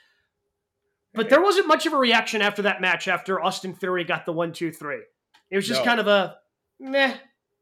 [1.15, 4.33] But there wasn't much of a reaction after that match after Austin Theory got the
[4.33, 5.01] one, two, three.
[5.51, 5.85] It was just no.
[5.85, 6.37] kind of a
[6.79, 7.17] meh,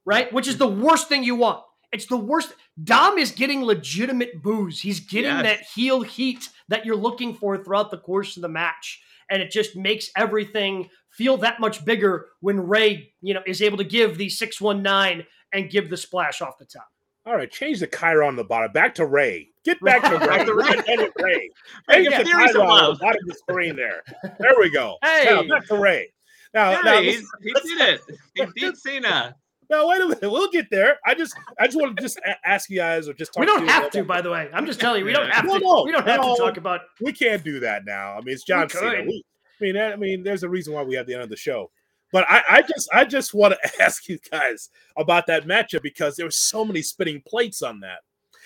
[0.04, 0.32] right?
[0.32, 1.62] Which is the worst thing you want.
[1.92, 2.54] It's the worst.
[2.82, 4.80] Dom is getting legitimate booze.
[4.80, 5.42] He's getting yes.
[5.42, 9.00] that heel heat that you're looking for throughout the course of the match.
[9.30, 13.78] And it just makes everything feel that much bigger when Rey, you know, is able
[13.78, 16.88] to give the 619 and give the splash off the top.
[17.26, 18.70] All right, change the chyron on the bottom.
[18.70, 19.48] Back to Rey.
[19.64, 20.26] Get back to Rey.
[20.26, 21.10] back to Rey.
[21.18, 21.50] Rey.
[21.88, 24.02] Hey, get the chyron on the bottom of the screen there.
[24.38, 24.96] There we go.
[25.04, 26.12] Hey, now, back to Rey.
[26.54, 28.00] Now, hey, now he did it.
[28.34, 29.34] He beat Cena.
[29.68, 30.30] No, wait a minute.
[30.30, 30.98] We'll get there.
[31.04, 33.40] I just, I just want to just ask you guys, or just talk.
[33.40, 34.48] We don't have to, by the way.
[34.52, 35.58] I'm just telling you, we don't have to.
[35.58, 36.82] No, we don't have no, to talk about.
[37.00, 38.12] We can't do that now.
[38.12, 39.02] I mean, it's John Cena.
[39.02, 39.24] We,
[39.60, 41.72] I mean, I mean, there's a reason why we have the end of the show.
[42.16, 46.16] But I, I just I just want to ask you guys about that matchup because
[46.16, 47.98] there were so many spinning plates on that.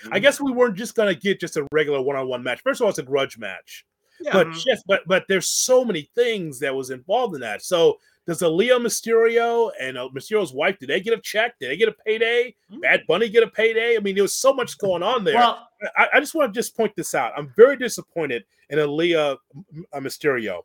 [0.03, 0.13] Mm-hmm.
[0.13, 2.59] I guess we weren't just gonna get just a regular one-on-one match.
[2.61, 3.85] First of all, it's a grudge match.
[4.19, 4.33] Yeah.
[4.33, 4.59] But mm-hmm.
[4.65, 7.63] yes, but but there's so many things that was involved in that.
[7.63, 11.57] So does Aalyah Mysterio and uh, Mysterio's wife did they get a check?
[11.57, 12.53] Did they get a payday?
[12.69, 12.81] Mm-hmm.
[12.81, 13.95] Bad Bunny get a payday?
[13.95, 15.35] I mean, there was so much going on there.
[15.35, 17.31] Well, I, I, just want to just point this out.
[17.37, 19.37] I'm very disappointed in Aalyah
[19.93, 20.63] uh, Mysterio.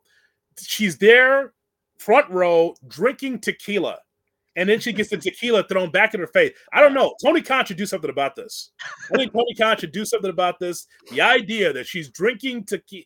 [0.58, 1.52] She's there
[1.98, 3.98] front row drinking tequila.
[4.56, 6.52] And then she gets the tequila thrown back in her face.
[6.72, 7.14] I don't know.
[7.22, 8.70] Tony Khan should do something about this.
[9.12, 10.86] I think Tony Khan should do something about this.
[11.10, 13.04] The idea that she's drinking tequila.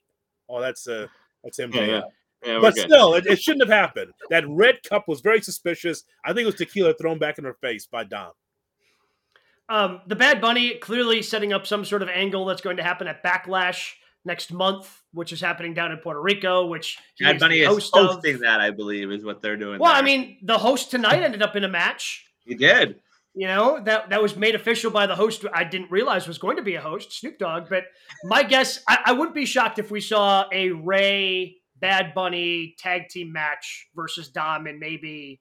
[0.48, 1.08] Oh, that's uh
[1.42, 1.74] that's MJF.
[1.74, 2.00] Yeah, yeah.
[2.44, 2.84] Yeah, but good.
[2.84, 4.12] still, it, it, shouldn't have happened.
[4.30, 6.04] That red cup was very suspicious.
[6.24, 8.32] I think it was tequila thrown back in her face by Dom.
[9.68, 13.06] um, the Bad Bunny clearly setting up some sort of angle that's going to happen
[13.08, 13.92] at Backlash
[14.24, 16.66] next month, which is happening down in Puerto Rico.
[16.66, 18.06] Which Bad is Bunny the is host of.
[18.06, 19.78] hosting that, I believe, is what they're doing.
[19.78, 22.26] Well, I mean, the host tonight ended up in a match.
[22.44, 23.00] he did.
[23.32, 25.44] You know that that was made official by the host.
[25.54, 27.68] I didn't realize was going to be a host, Snoop Dogg.
[27.70, 27.84] But
[28.24, 33.08] my guess, I, I wouldn't be shocked if we saw a Rey Bad Bunny tag
[33.08, 35.40] team match versus Dom, and maybe.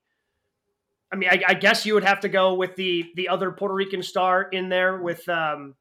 [1.12, 3.74] I mean, I, I guess you would have to go with the the other Puerto
[3.74, 5.74] Rican star in there with um,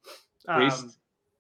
[0.47, 0.99] Priest.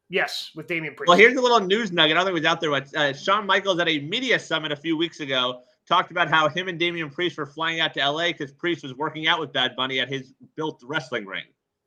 [0.09, 1.09] Yes, with Damian Priest.
[1.09, 2.16] Well, here's a little news nugget.
[2.16, 4.73] I don't think it was out there, but uh, Shawn Michaels at a media summit
[4.73, 8.11] a few weeks ago talked about how him and Damian Priest were flying out to
[8.11, 11.44] LA because Priest was working out with Bad Bunny at his built wrestling ring.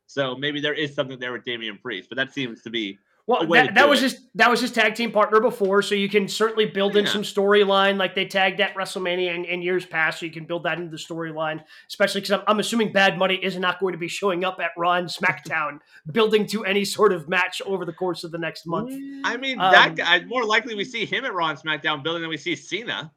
[0.08, 3.44] So maybe there is something there with Damian Priest, but that seems to be Well,
[3.44, 4.12] a way to that, that was it.
[4.12, 7.12] his that was his tag team partner before, so you can certainly build in Yeah.
[7.12, 10.20] some storyline like they tagged at WrestleMania in, in years past.
[10.20, 13.36] So you can build that into the storyline, especially because I'm, I'm assuming Bad Bunny
[13.36, 15.80] is not going to be showing up at Raw and SmackDown,
[16.12, 18.92] building to any sort of match over the course of the next month.
[19.24, 22.22] I mean, Um, that guy more likely we see him at Raw and SmackDown building
[22.22, 23.12] than we see Cena.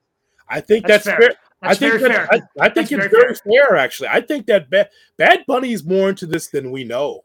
[0.49, 1.29] I think That's that's, fair.
[1.29, 1.37] fair.
[1.63, 2.29] That's I think very that- fair.
[2.31, 3.35] I, I think That's it's very very
[3.67, 3.77] fair.
[3.77, 4.09] actually.
[4.11, 7.24] I think that ba- Bad Bunny is more into this than we know.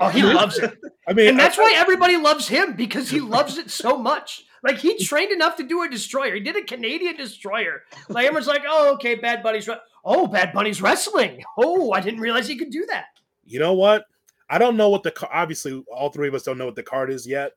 [0.00, 3.20] Oh, he loves it, I mean, and that's I- why everybody loves him because he
[3.20, 4.44] loves it so much.
[4.62, 6.34] Like he trained enough to do a destroyer.
[6.34, 7.84] He did a Canadian destroyer.
[8.08, 11.42] Like everyone's like, "Oh, okay, Bad Bunny's re- oh, Bad Bunny's wrestling.
[11.56, 13.06] Oh, I didn't realize he could do that."
[13.46, 14.04] you know what?
[14.50, 17.10] I don't know what the obviously all three of us don't know what the card
[17.10, 17.52] is yet.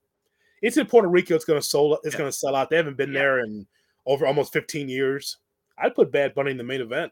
[0.61, 1.35] It's in Puerto Rico.
[1.35, 1.95] It's going to sell.
[2.03, 2.19] It's Yeah.
[2.19, 2.69] going to sell out.
[2.69, 3.19] They haven't been Yeah.
[3.19, 3.65] there in
[4.05, 5.37] over almost 15 years.
[5.77, 7.11] I'd put Bad Bunny in the main event.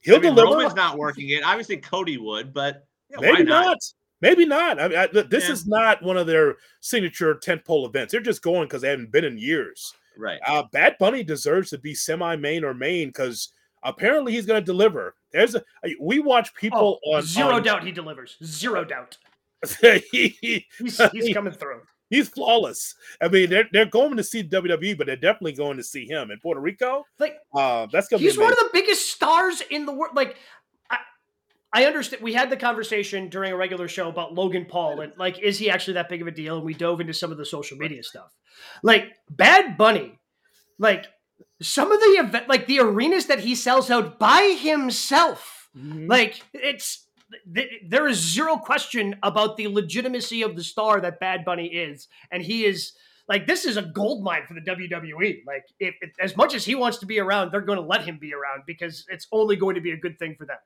[0.00, 0.54] He'll I mean, deliver.
[0.56, 1.42] Roman's not working it.
[1.44, 3.64] Obviously, Cody would, but yeah, why Maybe not?
[3.66, 3.78] not.
[4.24, 4.80] Maybe not.
[4.80, 5.52] I mean, I, this Yeah.
[5.52, 8.10] is not one of their signature tentpole events.
[8.12, 9.92] They're just going because they haven't been in years.
[10.16, 10.40] Right.
[10.46, 15.14] Uh, Bad Bunny deserves to be semi-main or main because apparently he's going to deliver.
[15.32, 15.62] There's a
[16.00, 18.36] we watch people Oh, on zero on- doubt he delivers.
[18.42, 19.18] Zero doubt.
[20.10, 21.80] he- he- He's he's coming through.
[22.10, 22.94] he's flawless.
[23.20, 26.30] I mean, they're they're going to see WWE, but they're definitely going to see him
[26.30, 27.04] in Puerto Rico.
[27.18, 30.14] Like Uh, that's going to be he's one of the biggest stars in the world.
[30.16, 30.36] Like
[31.74, 32.22] I, understand.
[32.22, 35.68] We had the conversation during a regular show about Logan Paul and like, is he
[35.68, 36.56] actually that big of a deal?
[36.56, 38.32] And we dove into some of the social media stuff.
[38.82, 40.18] Like Bad Bunny,
[40.78, 41.06] like
[41.60, 45.68] some of the event, like the arenas that he sells out by himself.
[45.76, 46.08] Mhm.
[46.08, 47.06] Like it's
[47.52, 52.08] th- there is zero question about the legitimacy of the star that Bad Bunny is,
[52.30, 52.92] and he is
[53.28, 55.42] like this is a gold mine for the WWE.
[55.46, 58.04] Like if, if as much as he wants to be around, they're going to let
[58.04, 60.58] him be around because it's only going to be a good thing for them.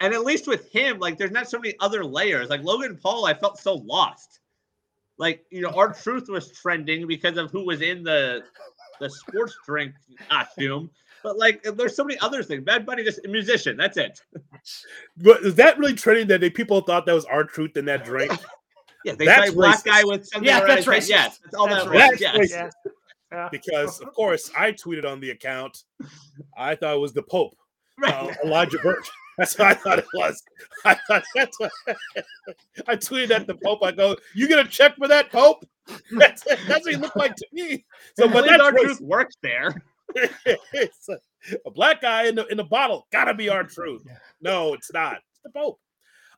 [0.00, 2.48] And at least with him, like there's not so many other layers.
[2.50, 4.40] Like Logan Paul, I felt so lost.
[5.16, 8.42] Like, you know, R-Truth was trending because of who was in the
[9.00, 9.94] the sports drink
[10.28, 10.90] costume.
[11.22, 12.64] But like there's so many other things.
[12.64, 13.76] Bad Bunny just a musician.
[13.76, 14.20] That's it.
[15.16, 18.32] But is that really trending that they, people thought that was R-Truth in that drink?
[19.04, 20.46] Yeah, they That's say black guy with something.
[20.48, 21.06] Yeah, that's right.
[21.08, 22.38] Yes, that's all That's that racist.
[22.38, 22.50] was.
[22.50, 22.50] Yes.
[22.50, 22.70] Yeah.
[23.32, 23.48] Yeah.
[23.50, 25.84] because of course I tweeted on the account.
[26.56, 27.56] I thought it was the Pope,
[27.98, 28.12] Right.
[28.14, 29.04] uh, Elijah Burke.
[29.38, 30.42] That's what I thought it was.
[30.84, 31.72] I thought that's what
[32.86, 33.82] I tweeted at the Pope.
[33.82, 35.64] I go, "You gonna check for that Pope?"
[36.12, 37.84] That's, that's what he looked like to me.
[38.16, 39.82] So, but At least that's R-Truth works there.
[40.72, 41.18] it's a,
[41.66, 43.06] a black guy in the in the bottle.
[43.12, 44.02] Gotta be R-Truth.
[44.40, 45.16] No, it's not.
[45.16, 45.78] It's the Pope.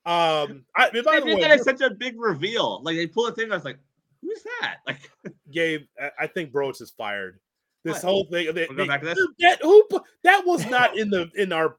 [0.04, 2.80] Um, I, by They the way, that as such a big reveal.
[2.82, 3.52] Like they pull a thing.
[3.52, 3.78] I was like,
[4.20, 4.78] who's that?
[4.86, 5.10] Like
[5.52, 5.82] Gabe,
[6.20, 7.38] I- think Broach is fired.
[7.84, 8.02] This What?
[8.04, 8.52] whole thing.
[8.52, 9.18] They, We'll go they- back to this?
[9.40, 9.84] That who?
[10.24, 11.76] That was not in the in our.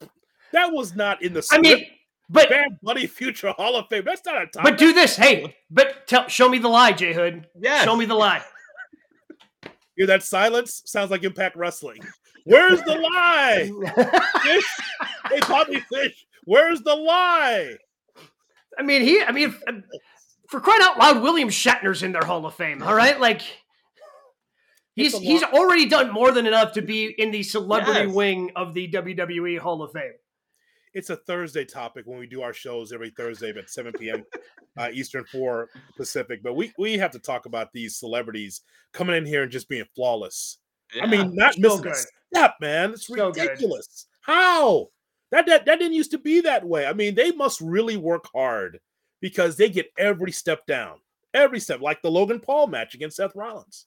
[0.54, 1.46] That was not in the.
[1.52, 1.86] I mean,
[2.30, 4.04] but Bad Bunny Future Hall of Fame.
[4.06, 4.64] That's not a time.
[4.64, 5.16] but do this.
[5.16, 7.48] Hey, but tell show me the lie, J Hood.
[7.60, 7.84] yes.
[7.84, 8.42] Show me the lie.
[9.96, 10.84] Hear that silence?
[10.86, 12.00] Sounds like Impact Wrestling.
[12.46, 13.70] Where's the lie?
[14.44, 14.66] Fish?
[15.30, 16.26] Hey, Bobby Fish.
[16.46, 17.76] Where's the lie?
[18.80, 19.22] I mean, he.
[19.24, 19.84] I mean, um,
[20.50, 22.84] for crying out loud, William Shatner's in their Hall of Fame.
[22.84, 23.42] All right, like
[24.96, 28.14] he's he's already done more than enough to be in the celebrity Yes.
[28.16, 30.14] wing of the WWE Hall of Fame.
[30.98, 34.26] It's a Thursday topic when we do our shows every Thursday at 7 p.m.
[34.78, 36.42] uh, Eastern, 4 Pacific.
[36.42, 38.62] But we we have to talk about these celebrities
[38.94, 40.58] coming in here and just being flawless.
[41.00, 41.94] I mean, not so missing a
[42.34, 42.94] step, man.
[42.94, 43.38] It's So good.
[43.38, 44.08] ridiculous.
[44.22, 44.88] How?
[45.30, 46.88] That, that that didn't used to be that way.
[46.88, 48.80] I mean, they must really work hard
[49.22, 50.98] because they get every step down,
[51.32, 53.86] every step, like the Logan Paul match against Seth Rollins.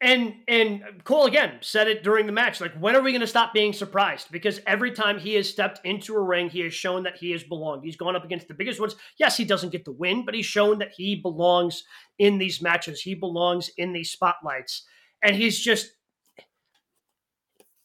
[0.00, 2.60] And and Cole again said it during the match.
[2.60, 4.30] Like, when are we going to stop being surprised?
[4.30, 7.42] Because every time he has stepped into a ring, he has shown that he has
[7.42, 7.82] belonged.
[7.82, 8.94] He's gone up against the biggest ones.
[9.18, 11.82] Yes, he doesn't get the win, but he's shown that he belongs
[12.18, 13.00] in these matches.
[13.00, 14.84] He belongs in these spotlights,
[15.22, 15.92] and he's just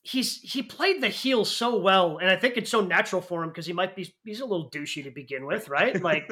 [0.03, 3.49] he's he played the heel so well, and I think it's so natural for him
[3.49, 6.01] because he might be he's a little douchey to begin with, right?
[6.11, 6.29] Like,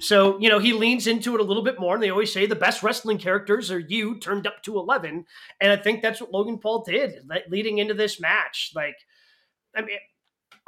[0.00, 2.46] so you know he leans into it a little bit more, and they always say
[2.46, 5.24] the best wrestling characters are you turned up to eleven,
[5.60, 8.72] and I think that's what Logan Paul did leading into this match.
[8.74, 8.96] Like,
[9.76, 9.98] I mean.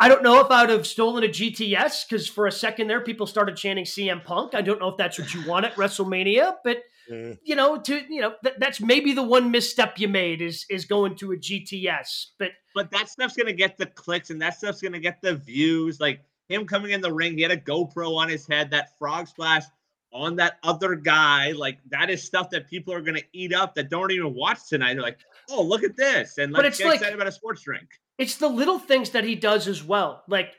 [0.02, 3.02] I don't know if I would have stolen a GTS because for a second there,
[3.02, 4.54] people started chanting CM Punk.
[4.54, 6.78] I don't know if that's what you want at WrestleMania, but
[7.10, 7.38] Mm.
[7.44, 10.84] You know, to you know, th- that's maybe the one misstep you made is is
[10.84, 12.26] going to a GTS.
[12.38, 16.00] But but that stuff's gonna get the clicks and that stuff's gonna get the views.
[16.00, 19.28] Like him coming in the ring, he had a GoPro on his head, that frog
[19.28, 19.64] splash
[20.12, 21.52] on that other guy.
[21.52, 24.94] Like that is stuff that people are gonna eat up that don't even watch tonight.
[24.94, 25.18] They're like,
[25.50, 27.88] oh, look at this, and let's get like, excited about a sports drink.
[28.18, 30.22] It's the little things that he does as well.
[30.28, 30.54] Like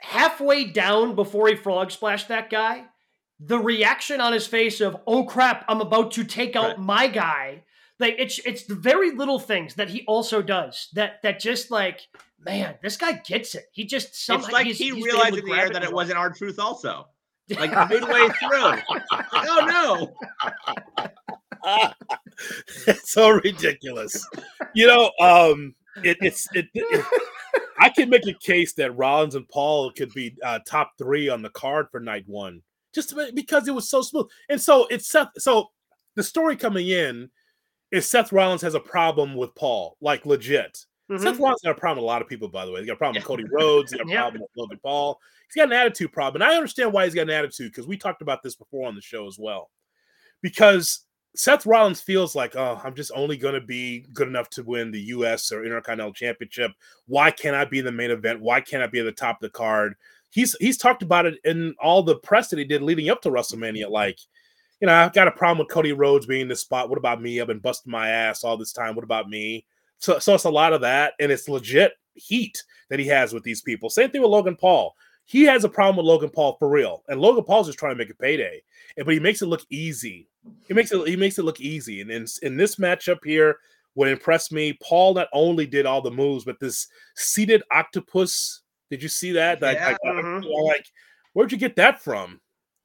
[0.00, 2.84] halfway down before he frog splashed that guy,
[3.40, 6.78] the reaction on his face of "Oh crap, I'm about to take out right.
[6.78, 7.64] my guy."
[8.00, 12.08] Like it's it's the very little things that he also does that that just like
[12.38, 13.64] man, this guy gets it.
[13.72, 16.18] He just somehow it's like he's, he he's realized in the air that it wasn't
[16.18, 17.08] R-Truth also.
[17.58, 18.98] Like midway through.
[19.32, 20.12] oh
[20.92, 21.08] no.
[22.86, 24.22] it's so ridiculous.
[24.74, 25.74] You know, um
[26.04, 27.06] it, it's it, it,
[27.78, 31.40] I can make a case that Rollins and Paul could be uh, top three on
[31.40, 32.60] the card for night one
[32.94, 34.26] just because it was so smooth.
[34.48, 35.28] And so it's Seth.
[35.38, 35.68] So
[36.14, 37.30] the story coming in
[37.90, 40.84] is Seth Rollins has a problem with Paul, like legit.
[41.10, 41.22] Mm-hmm.
[41.22, 42.80] Seth Rollins got a problem with a lot of people, by the way.
[42.80, 43.92] He got a problem with Cody Rhodes.
[43.92, 45.18] He got a problem with Logan Paul.
[45.48, 47.96] He's got an attitude problem, and I understand why he's got an attitude because we
[47.96, 49.70] talked about this before on the show as well.
[50.42, 54.62] Because Seth Rollins feels like, oh, I'm just only going to be good enough to
[54.62, 55.52] win the U.S.
[55.52, 56.72] or Intercontinental Championship.
[57.06, 58.40] Why can't I be in the main event?
[58.40, 59.94] Why can't I be at the top of the card?
[60.30, 63.30] He's he's talked about it in all the press that he did leading up to
[63.30, 63.90] WrestleMania.
[63.90, 64.18] Like,
[64.80, 66.88] you know, I've got a problem with Cody Rhodes being in this spot.
[66.88, 67.40] What about me?
[67.40, 68.94] I've been busting my ass all this time.
[68.94, 69.64] What about me?
[69.98, 73.42] So, so it's a lot of that, and it's legit heat that he has with
[73.42, 73.90] these people.
[73.90, 74.94] Same thing with Logan Paul.
[75.24, 77.98] He has a problem with Logan Paul for real, and Logan Paul's just trying to
[77.98, 78.62] make a payday.
[78.96, 80.28] But he makes it look easy.
[80.66, 82.00] He makes it he makes it look easy.
[82.00, 83.58] And in, in this matchup here,
[83.94, 86.86] what impressed me, Paul not only did all the moves, but this
[87.16, 89.60] seated octopus did you see that?
[89.60, 89.66] Yeah.
[89.68, 90.44] Like, mm-hmm.
[90.66, 90.86] like,
[91.32, 92.40] where'd you get that from?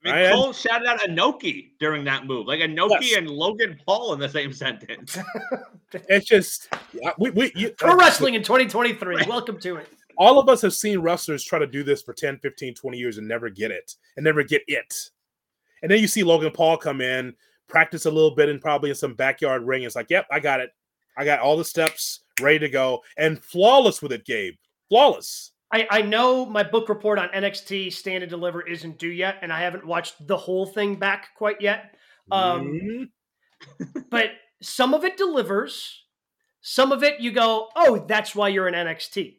[0.05, 3.17] I mean, Cole shouted out Inoki during that move, like Inoki yes.
[3.19, 5.17] and Logan Paul in the same sentence.
[6.09, 6.67] it's just
[7.17, 9.15] we, we you, pro uh, wrestling in 2023.
[9.15, 9.27] Right.
[9.27, 9.87] Welcome to it.
[10.17, 13.17] All of us have seen wrestlers try to do this for 10, 15, 20 years
[13.17, 14.93] and never get it and never get it.
[15.81, 17.33] And then you see Logan Paul come in,
[17.67, 19.83] practice a little bit and probably in some backyard ring.
[19.83, 20.71] It's like, yep, I got it.
[21.17, 24.55] I got all the steps ready to go and flawless with it, Gabe.
[24.89, 25.52] Flawless.
[25.73, 29.51] I, I know my book report on NXT Stand and Deliver isn't due yet, and
[29.51, 31.95] I haven't watched the whole thing back quite yet.
[32.31, 33.07] Um,
[33.81, 33.99] mm-hmm.
[34.11, 34.27] but
[34.61, 36.03] some of it delivers.
[36.61, 39.37] Some of it you go, oh, that's why you're in NXT.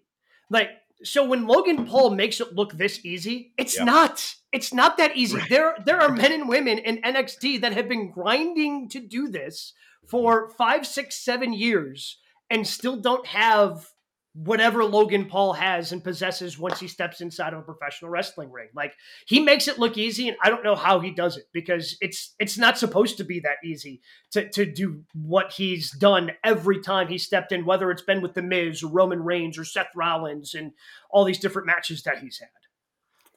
[0.51, 0.71] Like,
[1.05, 3.87] so when Logan Paul makes it look this easy, it's yep.
[3.87, 4.35] not.
[4.53, 5.37] It's not that easy.
[5.37, 5.49] Right.
[5.49, 9.73] There, there are men and women in NXT that have been grinding to do this
[10.09, 12.19] for five, six, seven years
[12.51, 13.94] and still don't have
[14.35, 18.69] whatever Logan Paul has and possesses once he steps inside of a professional wrestling ring.
[18.75, 18.93] Like
[19.27, 22.35] he makes it look easy and I don't know how he does it because it's
[22.41, 24.01] it's not supposed to be that easy
[24.33, 28.35] to to do what he's done every time he stepped in whether it's been with
[28.35, 30.73] the Miz or Roman Reigns or Seth Rollins and
[31.11, 32.49] all these different matches that he's had.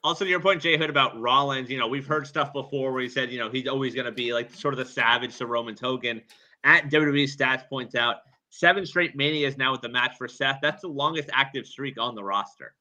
[0.04, 3.02] Also, to your point, Jay Hood, about Rollins, you know, we've heard stuff before where
[3.02, 5.46] he said, you know, he's always going to be like sort of the savage to
[5.46, 6.22] Roman Hogan.
[6.64, 8.18] At WWE Stats points out
[8.58, 10.58] Seven straight manias now with the match for Seth.
[10.64, 12.74] That's the longest active streak on the roster.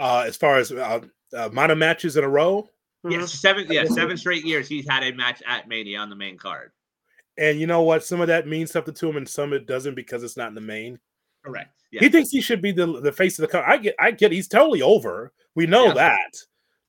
[0.00, 1.00] Uh, as far as uh,
[1.32, 2.68] uh, amount of matches in a row.
[3.04, 3.26] Yes, mm-hmm.
[3.26, 3.66] seven.
[3.70, 6.72] Yeah, seven straight years he's had a match at Mania on the main card.
[7.38, 8.04] And you know what?
[8.04, 10.56] Some of that means something to him, and some it doesn't because it's not in
[10.56, 10.98] the main.
[11.44, 11.72] Correct.
[11.92, 12.02] Yes.
[12.02, 13.72] He thinks he should be the the face of the company.
[13.72, 14.32] I get, I get.
[14.32, 15.32] He's totally over.
[15.54, 15.94] We know yeah.
[15.94, 16.36] that,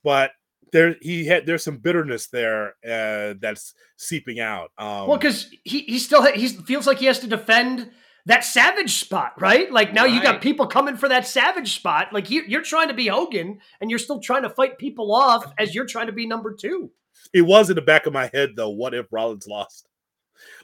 [0.04, 0.32] but
[0.72, 4.72] there he had there's some bitterness there uh, that's seeping out.
[4.78, 7.92] Um, well, because he he still he feels like he has to defend
[8.26, 9.72] that savage spot, right?
[9.72, 10.14] Like now right.
[10.14, 12.14] you got people coming for that savage spot.
[12.14, 15.52] Like you, you're trying to be Hogan, and you're still trying to fight people off
[15.58, 16.92] as you're trying to be number two.
[17.34, 18.70] It was in the back of my head though.
[18.70, 19.88] What if Rollins lost?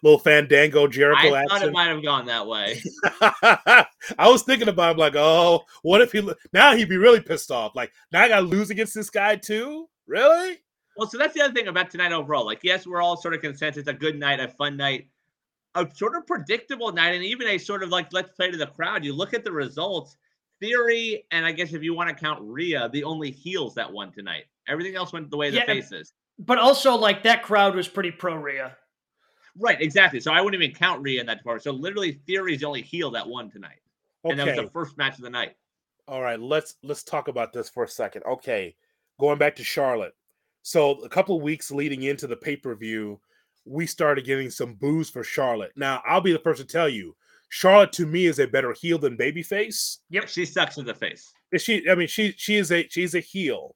[0.02, 2.82] Little Fandango Jericho I thought it might have gone that way.
[3.22, 3.86] I
[4.28, 7.76] was thinking about him like, oh, what if he now he'd be really pissed off?
[7.76, 9.88] Like now I got to lose against this guy too.
[10.08, 10.60] Really?
[10.96, 12.46] Well, so that's the other thing about tonight overall.
[12.46, 15.08] Like, yes, we're all sort of consensus a good night, a fun night,
[15.76, 18.68] a sort of predictable night, and even a sort of like let's play to the
[18.68, 19.04] crowd.
[19.06, 20.18] You look at the results.
[20.60, 24.12] Theory, and I guess if you want to count Rhea, the only heels that won
[24.12, 24.46] tonight.
[24.68, 26.14] Everything else went the way of yeah, the faces.
[26.40, 28.76] But also, like that crowd was pretty pro Rhea.
[29.56, 30.20] Right, exactly.
[30.20, 31.64] So I wouldn't even count Rhea in that department.
[31.64, 33.82] So literally, Theory's the only heel that won tonight,
[34.24, 35.56] and that was the first match of the night.
[36.08, 38.24] All right, let's let's talk about this for a second.
[38.24, 38.76] Okay,
[39.20, 40.14] going back to Charlotte.
[40.62, 43.20] So a couple of weeks leading into the pay-per-view,
[43.66, 45.72] we started getting some boos for Charlotte.
[45.76, 47.16] Now, I'll be the first to tell you,
[47.50, 50.00] Charlotte to me is a better heel than babyface.
[50.10, 50.28] Yep.
[50.28, 51.32] She sucks in the face.
[51.52, 53.76] Is she I mean, she she is a she's a heel.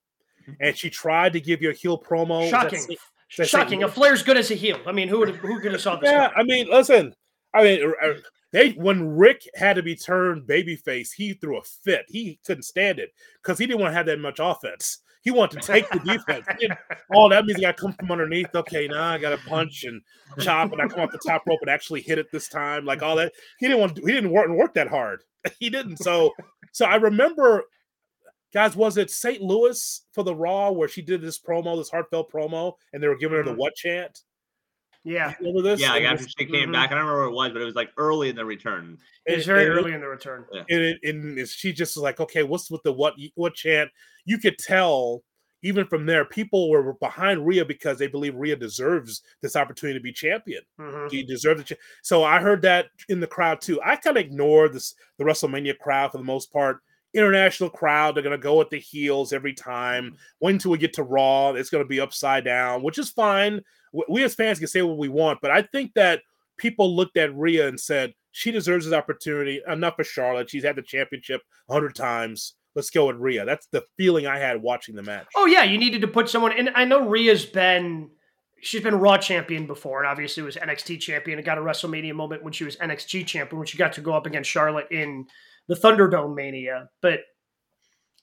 [0.60, 2.50] And she tried to give you a heel promo.
[2.50, 2.80] Shocking.
[2.80, 2.88] That's-
[3.38, 3.84] that's- Shocking.
[3.84, 4.78] A Flair's good as a heel.
[4.86, 6.12] I mean, who would who could have saw this?
[6.12, 6.36] Yeah, coming?
[6.36, 7.16] I mean, listen.
[7.54, 8.14] I mean, uh,
[8.52, 12.06] they when Rick had to be turned babyface, he threw a fit.
[12.10, 13.12] He couldn't stand it
[13.42, 15.00] because he didn't want to have that much offense.
[15.22, 16.46] He wanted to take the defense.
[17.14, 18.54] Oh, that means I got to come from underneath.
[18.56, 20.02] Okay, now I got to punch and
[20.40, 22.86] chop, and I come off the top rope and actually hit it this time.
[22.86, 23.96] Like all that, he didn't want.
[23.98, 25.24] To, he didn't work work that hard.
[25.60, 25.98] He didn't.
[25.98, 26.32] So,
[26.72, 27.64] so I remember,
[28.54, 28.76] guys.
[28.76, 29.42] Was it St.
[29.42, 33.18] Louis for the Raw where she did this promo, this heartfelt promo, and they were
[33.18, 33.58] giving her the Mhm.
[33.58, 34.22] what chant?
[35.04, 35.80] Yeah, Remember this?
[35.82, 36.74] Yeah, like And after she came Mhm.
[36.74, 38.98] back, I don't remember what it was, but it was like early in the return.
[39.26, 40.46] it was very and- early in the return.
[40.54, 43.90] and, it, and she just was like, okay, what's with the what what chant?
[44.26, 45.24] You could tell
[45.64, 50.04] even from there, people were behind Rhea because they believe Rhea deserves this opportunity to
[50.04, 50.64] be champion.
[50.80, 51.12] Mhm.
[51.12, 51.78] He deserves it.
[52.02, 53.80] So I heard that in the crowd too.
[53.84, 56.80] I kind of ignored this the WrestleMania crowd for the most part.
[57.14, 60.18] International crowd, they're gonna go with the heels every time.
[60.40, 63.62] When until we get to Raw, it's gonna be upside down, which is fine.
[63.92, 66.22] We as fans can say what we want, but I think that
[66.58, 69.62] people looked at Rhea and said she deserves this opportunity.
[69.68, 70.50] Enough for Charlotte.
[70.50, 72.54] She's had the championship hundred times.
[72.74, 73.44] Let's go with Rhea.
[73.44, 75.28] That's the feeling I had watching the match.
[75.36, 76.54] Oh yeah, you needed to put someone.
[76.58, 78.10] And I know Rhea's been
[78.62, 82.44] she's been Raw champion before, and obviously was NXT champion and got a WrestleMania moment
[82.44, 85.26] when she was NXT champion when she got to go up against Charlotte in
[85.68, 86.90] the Thunderdome Mania.
[87.02, 87.22] But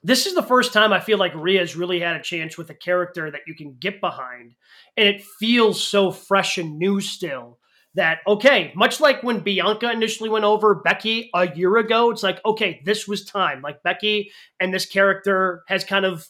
[0.09, 2.74] this is the first time I feel like Rhea's really had a chance with a
[2.74, 4.54] character that you can get behind,
[4.96, 7.59] and it feels so fresh and new still.
[7.94, 12.40] That okay, much like when Bianca initially went over Becky a year ago, it's like
[12.46, 13.61] okay, this was time.
[13.61, 16.26] Like Becky and this character has kind of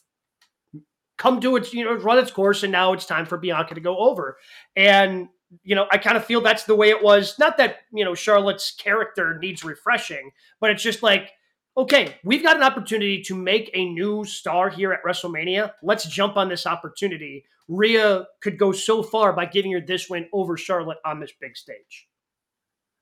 [1.17, 3.81] come to its you know run its course and now it's time for bianca to
[3.81, 4.39] go over
[4.77, 5.29] and
[5.65, 8.15] you know i kind of feel that's the way it was not that you know
[8.15, 11.33] charlotte's character needs refreshing but it's just like
[11.79, 16.37] okay we've got an opportunity to make a new star here at wrestlemania let's jump
[16.37, 20.99] on this opportunity Rhea could go so far by giving her this win over charlotte
[21.07, 22.09] on this big stage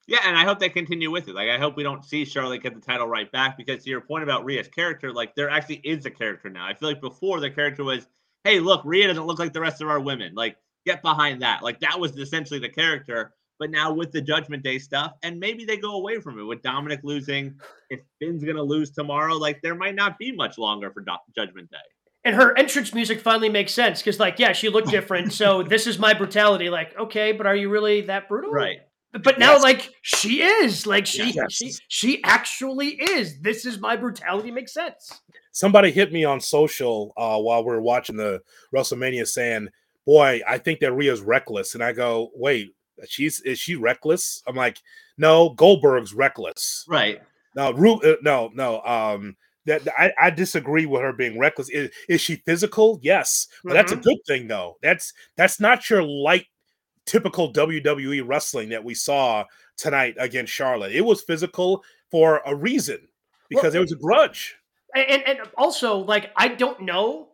[0.08, 1.34] Yeah, and I hope they continue with it.
[1.34, 4.00] Like, I hope we don't see Charlotte get the title right back because to your
[4.00, 6.64] point about Rhea's character, like, there actually is a character now.
[6.66, 8.06] I feel like before the character was,
[8.44, 10.34] hey, look, Rhea doesn't look like the rest of our women.
[10.36, 11.62] Like, get behind that.
[11.64, 13.32] Like, that was essentially the character.
[13.58, 16.62] But now with the Judgment Day stuff, and maybe they go away from it with
[16.62, 17.54] Dominic losing.
[17.90, 21.12] If Finn's going to lose tomorrow, like, there might not be much longer for Do-
[21.34, 21.78] Judgment Day.
[22.24, 25.86] and her entrance music finally makes sense because like yeah she looked different so this
[25.86, 28.80] is my brutality like okay but are you really that brutal Right.
[29.22, 29.62] but now Yes.
[29.62, 31.52] like she is like she Yes.
[31.52, 35.20] she she actually is this is my brutality makes sense
[35.52, 38.42] somebody hit me on social uh, while we were watching the
[38.74, 39.68] WrestleMania saying,
[40.04, 42.74] "Boy, I think that Rhea's reckless." And I go, "Wait,
[43.08, 44.78] she's is she reckless?" I'm like,
[45.18, 47.20] "No, Goldberg's reckless." Right.
[47.54, 48.82] No, Ru- uh, no, no.
[48.82, 51.68] Um, that I, I disagree with her being reckless.
[51.70, 53.00] Is, is she physical?
[53.02, 54.76] Yes, but that's a good thing though.
[54.82, 56.46] That's that's not your light
[57.06, 59.44] typical WWE wrestling that we saw
[59.76, 60.92] tonight against Charlotte.
[60.92, 63.08] It was physical for a reason
[63.48, 64.56] because Well- there was a grudge.
[64.94, 67.28] and and also like i don't know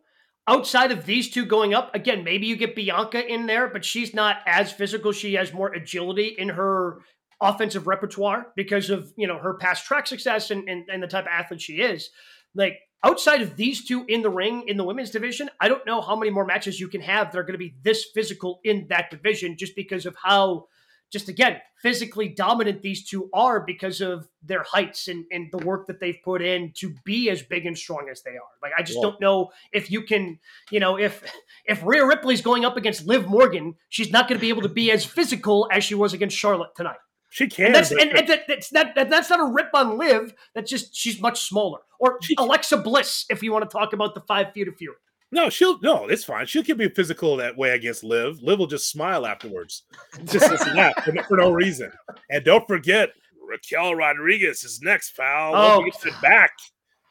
[0.47, 4.13] outside of these two going up again maybe you get bianca in there but she's
[4.13, 5.11] not as physical.
[5.11, 6.99] She has more agility in her
[7.41, 11.25] offensive repertoire because of you know her past track success and, and, and the type
[11.25, 12.09] of athlete she is.
[12.55, 16.01] Like outside of these two in the ring in the women's division i don't know
[16.01, 18.87] how many more matches you can have that are going to be this physical in
[18.87, 20.65] that division just because of how
[21.13, 25.87] just again physically dominant these two are because of their heights and, and the work
[25.87, 28.51] that they've put in to be as big and strong as they are.
[28.61, 29.03] Like I just Yeah.
[29.03, 30.39] don't know if you can,
[30.71, 31.23] you know, if
[31.65, 34.69] if Rhea Ripley's going up against Liv Morgan, she's not going to be able to
[34.69, 36.97] be as physical as she was against Charlotte tonight.
[37.29, 37.67] She can.
[37.67, 40.33] And that's but- and, and that, that's that, that that's not a rip on Liv.
[40.55, 41.79] That's just she's much smaller.
[41.99, 44.97] Or She- Alexa Bliss, if you want to talk about the five feet of fury.
[45.33, 46.45] No, she'll no, it's fine.
[46.45, 48.41] She can me physical that way against Liv.
[48.41, 49.83] Liv will just smile afterwards,
[50.25, 51.91] just that for, no- for no reason.
[52.29, 53.09] And don't forget,
[53.45, 55.53] Raquel Rodriguez is next, pal.
[55.55, 55.85] Oh.
[56.21, 56.51] Back,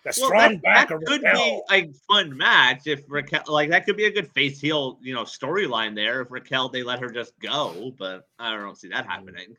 [0.04, 1.64] the Well, strong that, back that of could Raquel.
[1.68, 5.14] be a fun match if Raquel like that could be a good face heel you
[5.14, 9.06] know storyline there if Raquel they let her just go but I don't see that
[9.06, 9.54] happening.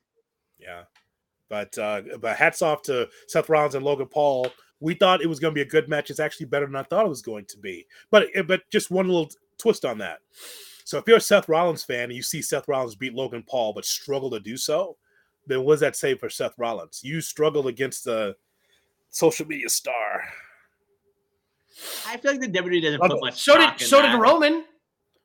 [0.60, 0.84] Yeah.
[1.50, 4.48] But uh but hats off to Seth Rollins and Logan Paul.
[4.84, 6.10] We thought it was going to be a good match.
[6.10, 7.88] It's actually better than I thought it was going to be.
[8.12, 10.20] But eh, but just one little twist on that.
[10.84, 13.72] So if you're a Seth Rollins fan and you see Seth Rollins beat Logan Paul
[13.72, 14.98] but struggle to do so,
[15.48, 17.00] then what does that say for Seth Rollins?
[17.02, 18.36] You struggled against the
[19.10, 20.24] social media star.
[22.06, 23.42] I feel like the WWE doesn't put much.
[23.42, 24.12] So did so that.
[24.12, 24.66] did Roman.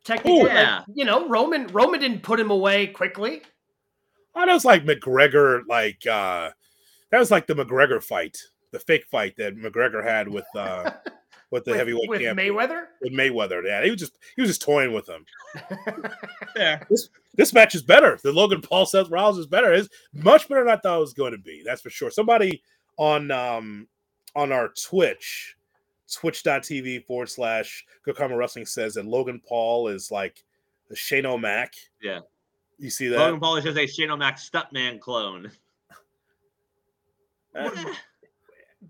[0.04, 0.76] Technically, yeah.
[0.78, 3.42] like, you know, Roman Roman didn't put him away quickly.
[4.36, 6.50] Oh, that was like McGregor, like uh
[7.10, 8.38] that was like the McGregor fight,
[8.70, 10.90] the fake fight that McGregor had with uh
[11.50, 12.54] with the with, heavyweight with champion.
[12.54, 12.86] Mayweather.
[13.00, 15.24] With Mayweather, yeah, he was just he was just toying with him.
[16.56, 18.18] yeah, This this match is better.
[18.22, 19.72] The Logan Paul Seth Rollins is better.
[19.72, 21.62] It's much better than I thought it was going to be.
[21.64, 22.10] That's for sure.
[22.10, 22.62] Somebody
[22.96, 23.88] on um
[24.36, 25.56] on our Twitch,
[26.12, 30.44] twitch.tv forward slash Good Karma Wrestling says that Logan Paul is like
[30.88, 31.74] the Shane O'Mac.
[32.02, 32.20] Yeah.
[32.78, 33.18] You see that?
[33.18, 35.50] Logan Paul is just a Shane O'Mac stuntman clone.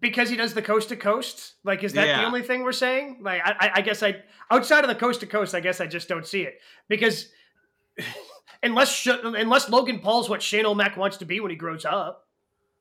[0.00, 1.54] Because he does the coast to coast.
[1.64, 3.18] Like, is that the only thing we're saying?
[3.22, 4.16] Like, I, I- I guess I
[4.50, 6.54] outside of the coast to coast, I guess I just don't see it
[6.88, 7.28] because
[8.62, 12.24] unless Sh- unless Logan Paul's what Shane O'Mac wants to be when he grows up.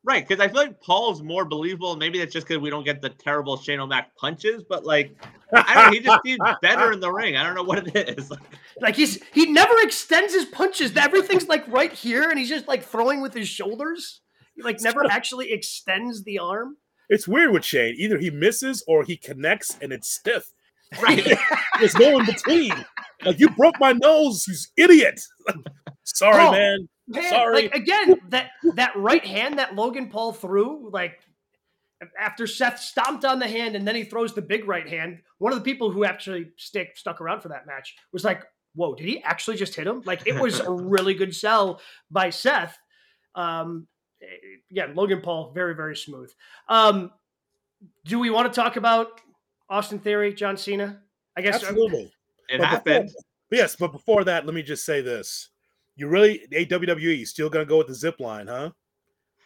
[0.04, 1.98] Right, because I feel like Paul's more believable.
[1.98, 5.14] Maybe that's just because we don't get the terrible Shane O'Mac punches, but like,
[5.52, 5.92] I don't know.
[5.92, 7.36] He just seems better in the ring.
[7.36, 8.32] I don't know what it is.
[8.80, 10.96] Like he's he never extends his punches.
[10.96, 14.22] Everything's like right here, and he's just like throwing with his shoulders.
[14.56, 16.78] He like never actually extends the arm.
[17.10, 17.96] It's weird with Shane.
[17.98, 20.52] Either he misses or he connects and it's stiff.
[21.02, 21.38] Right.
[21.80, 22.74] There's no in between.
[23.24, 25.20] Like you broke my nose, you idiot.
[26.04, 26.52] Sorry, Oh.
[26.52, 26.88] man.
[27.10, 27.54] Man, Sorry.
[27.64, 31.20] like again, that that right hand that Logan Paul threw, like
[32.20, 35.20] after Seth stomped on the hand and then he throws the big right hand.
[35.38, 38.44] One of the people who actually stick stuck around for that match was like,
[38.76, 41.80] "Whoa, did he actually just hit him?" Like it was a really good sell
[42.12, 42.78] by Seth.
[43.36, 43.88] Um,
[44.70, 46.32] yeah, Logan Paul, very very smooth.
[46.70, 47.12] Um,
[48.06, 49.22] do we want to talk about
[49.70, 51.02] Austin Theory, John Cena?
[51.36, 52.12] I guess Absolutely.
[52.50, 53.12] It But happened.
[53.50, 55.50] But yes, but before that, let me just say this.
[55.96, 58.72] You really hey, WWE, still gonna go with the zip line, huh?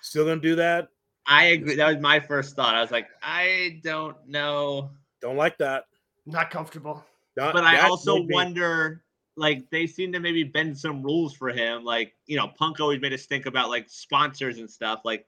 [0.01, 0.88] Still gonna do that?
[1.25, 1.75] I agree.
[1.75, 2.75] That was my first thought.
[2.75, 4.91] I was like, I don't know.
[5.21, 5.86] Don't like that.
[6.25, 7.05] not comfortable.
[7.38, 9.03] Not- But I also wonder,
[9.42, 11.84] like, they seem to maybe bend some rules for him.
[11.84, 15.02] Like, you know, Punk always made us think about like sponsors and stuff.
[15.04, 15.26] Like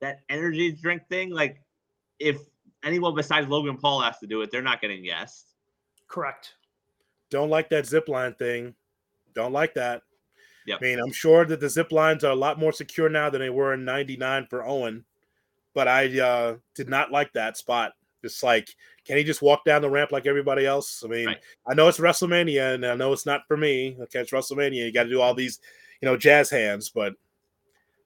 [0.00, 1.30] that energy drink thing.
[1.30, 1.60] Like,
[2.20, 2.38] if
[2.84, 5.46] anyone besides Logan Paul has to do it, they're not getting yes.
[6.06, 6.54] Correct.
[7.28, 8.72] don't like that zip line thing.
[9.34, 10.02] Don't like that.
[10.68, 10.78] Yep.
[10.80, 13.40] I mean, I'm sure that the zip lines are a lot more secure now than
[13.40, 15.04] they were in 99 for Owen.
[15.74, 17.94] But I uh, did not like that spot.
[18.26, 18.74] Just like,
[19.04, 21.02] can he just walk down the ramp like everybody else?
[21.04, 21.38] I mean, Right.
[21.66, 23.96] I know it's WrestleMania and I know it's not for me.
[24.02, 24.86] Okay, it's WrestleMania.
[24.86, 25.60] You got to do all these,
[26.00, 27.14] you know, jazz hands, but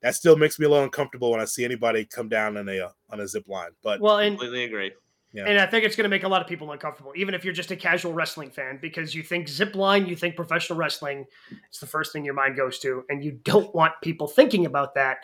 [0.03, 2.81] that still makes me a little uncomfortable when I see anybody come down on a
[2.81, 3.71] uh, on a zip line.
[3.83, 4.93] But Well, and Completely agree.
[5.33, 5.45] Yeah.
[5.45, 7.55] And I think it's going to make a lot of people uncomfortable, even if you're
[7.55, 11.25] just a casual wrestling fan, because you think zip line, you think professional wrestling.
[11.69, 14.95] It's the first thing your mind goes to, and you don't want people thinking about
[14.97, 15.19] that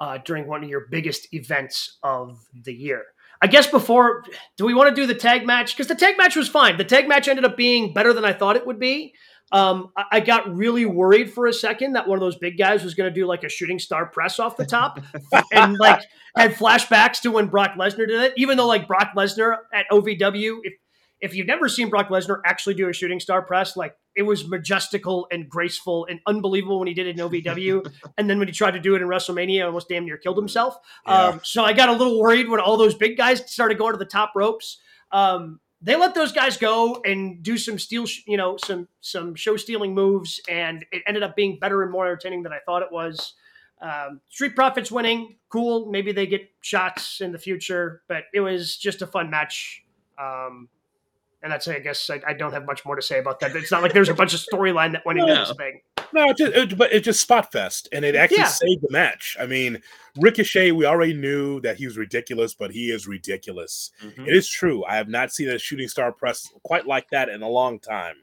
[0.00, 3.04] uh, during one of your biggest events of the year.
[3.42, 4.22] I guess before,
[4.56, 5.76] do we want to do the tag match?
[5.76, 6.76] Because the tag match was fine.
[6.76, 9.14] The tag match ended up being better than I thought it would be.
[9.50, 12.84] Um, I, I got really worried for a second that one of those big guys
[12.84, 15.00] was going to do like a shooting star press off the top
[15.52, 16.02] and like
[16.36, 18.32] had flashbacks to when Brock Lesnar did it.
[18.36, 20.74] Even though like Brock Lesnar at OVW, if
[21.22, 24.46] if you've never seen Brock Lesnar actually do a shooting star press, like it was
[24.46, 28.52] majestical and graceful and unbelievable when he did it in OVW, and then when he
[28.52, 30.76] tried to do it in WrestleMania, almost damn near killed himself.
[31.06, 31.28] Yeah.
[31.28, 33.98] Um, so I got a little worried when all those big guys started going to
[33.98, 34.78] the top ropes.
[35.12, 39.36] Um, they let those guys go and do some steel, sh- you know, some some
[39.36, 42.82] show stealing moves, and it ended up being better and more entertaining than I thought
[42.82, 43.34] it was.
[43.80, 45.90] Um, Street Profits winning, cool.
[45.90, 49.84] Maybe they get shots in the future, but it was just a fun match.
[50.18, 50.68] Um,
[51.42, 53.54] and that's I guess I, I don't have much more to say about that.
[53.56, 55.44] It's not like there's a bunch of storyline that went into No.
[55.46, 55.80] this thing.
[56.14, 58.46] No, it just, it, but it just spot fest, and it actually Yeah.
[58.48, 59.36] saved the match.
[59.40, 59.80] I mean,
[60.20, 63.90] Ricochet, we already knew that he was ridiculous, but he is ridiculous.
[64.02, 64.28] Mhm.
[64.28, 64.84] It is true.
[64.84, 68.16] I have not seen a shooting star press quite like that in a long time.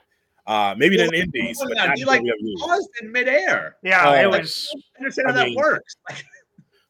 [0.46, 2.56] Uh, maybe in Well, Indies, well, but not he, like, WWE.
[2.60, 3.76] Paused in midair.
[3.84, 4.68] Yeah, Oh, it was.
[4.96, 5.96] I understand how I that works.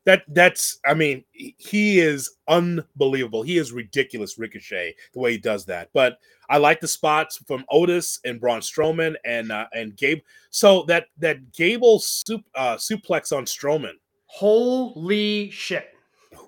[0.10, 0.80] That that's.
[0.88, 3.44] I mean, he- he is unbelievable.
[3.44, 5.92] He is ridiculous, Ricochet, the way he does that.
[5.94, 6.18] But
[6.50, 10.24] I like the spots from Otis and Braun Strowman and uh, and Gable.
[10.50, 13.94] So that that Gable sup, uh, suplex on Strowman.
[14.26, 15.94] Holy shit!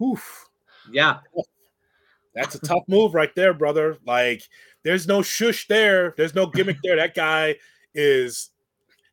[0.01, 0.49] Oof.
[0.91, 1.19] Yeah.
[2.33, 3.99] That's a tough move right there, brother.
[4.07, 4.41] Like,
[4.81, 6.15] there's no shush there.
[6.17, 6.95] There's no gimmick there.
[6.95, 7.57] That guy
[7.93, 8.49] is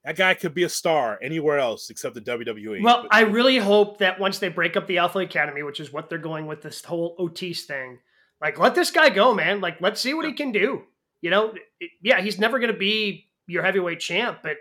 [0.05, 2.83] that guy could be a star anywhere else except the WWE.
[2.83, 5.93] Well, But- I really hope that once they break up the Alpha Academy, which is
[5.93, 7.99] what they're going with this whole Otis thing,
[8.41, 9.61] like let this guy go, man.
[9.61, 10.85] Like let's see what he can do.
[11.21, 14.57] You know, it- yeah, he's never going to be your heavyweight champ, but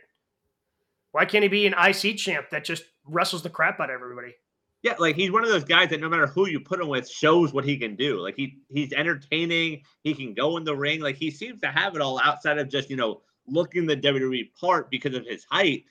[1.11, 4.33] why can't he be an IC champ that just wrestles the crap out of everybody?
[4.83, 7.09] Yeah, like he's one of those guys that no matter who you put him with,
[7.09, 8.19] shows what he can do.
[8.19, 9.81] Like he he's entertaining.
[10.03, 11.01] He can go in the ring.
[11.01, 14.51] Like he seems to have it all outside of just you know looking the WWE
[14.59, 15.85] part because of his height.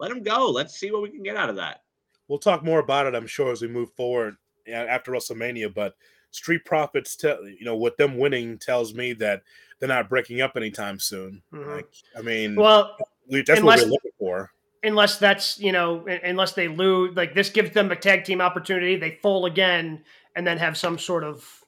[0.00, 0.50] Let him go.
[0.50, 1.82] Let's see what we can get out of that.
[2.28, 4.36] We'll talk more about it, I'm sure, as we move forward
[4.66, 5.72] after WrestleMania.
[5.72, 5.94] But
[6.30, 9.42] Street Profits, tell you know, with them winning tells me that
[9.78, 11.42] they're not breaking up anytime soon.
[11.52, 11.76] Mhm.
[11.76, 12.96] Like, I mean, Well,
[13.28, 14.52] that's unless- what we're looking for.
[14.82, 18.96] unless that's you know, unless they lose, like this gives them a tag team opportunity.
[18.96, 21.62] They fall again, and then have some sort of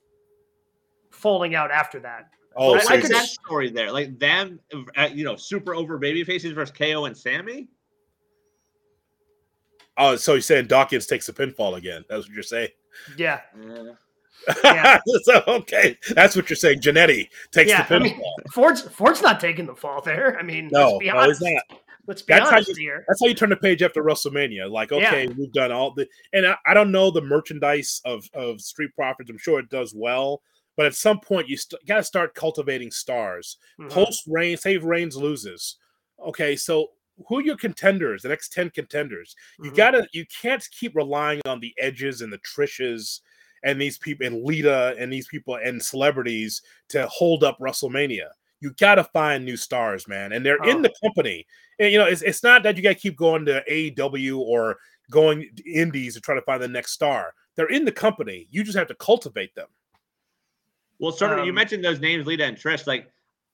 [1.12, 2.30] falling out after that.
[2.56, 3.92] Oh, I so like you're that story there.
[3.92, 4.58] Like them,
[4.96, 7.68] uh, you know, super over baby faces versus KO and Sami.
[9.98, 12.04] oh, so you're saying Dawkins takes a pinfall again?
[12.08, 12.68] That's what you're saying.
[13.16, 13.40] Yeah,
[14.64, 14.98] Yeah.
[15.24, 16.80] so okay, that's what you're saying.
[16.80, 17.82] Jannetty takes yeah.
[17.86, 18.02] the I pinfall.
[18.02, 18.20] mean,
[18.52, 20.38] Ford's Ford's not taking the fall there.
[20.38, 21.42] I mean, no, let's be no, honest.
[21.44, 21.80] he's not.
[22.06, 23.04] Let's be That's how honest you- here.
[23.08, 24.70] That's how you turn the page after WrestleMania.
[24.70, 25.08] Like, Yeah.
[25.08, 28.94] okay, we've done all the, and I, I don't know the merchandise of of Street
[28.94, 29.28] Profits.
[29.28, 30.40] I'm sure it does well,
[30.76, 33.56] but at some point you st- got to start cultivating stars.
[33.80, 33.90] Mhm.
[33.90, 35.76] Post Reigns, save Reigns loses.
[36.24, 36.92] Okay, so
[37.28, 38.22] who are your contenders?
[38.22, 39.34] The next ten contenders.
[39.58, 39.76] You Mhm.
[39.76, 43.20] gotta, you can't keep relying on the edges and the Trishes
[43.62, 46.60] and these people and Lita and these people and celebrities
[46.90, 48.28] to hold up WrestleMania.
[48.60, 50.68] You gotta find new stars, man, and they're Oh.
[50.70, 51.46] in the company.
[51.78, 54.78] And you know, it's, it's not that you gotta keep going to AEW or
[55.10, 57.34] going to indies to try to find the next star.
[57.54, 58.46] They're in the company.
[58.50, 59.68] You just have to cultivate them.
[60.98, 61.44] Well, sort of.
[61.44, 62.86] you Um, mentioned those names, Lita and Trish.
[62.86, 63.10] Like,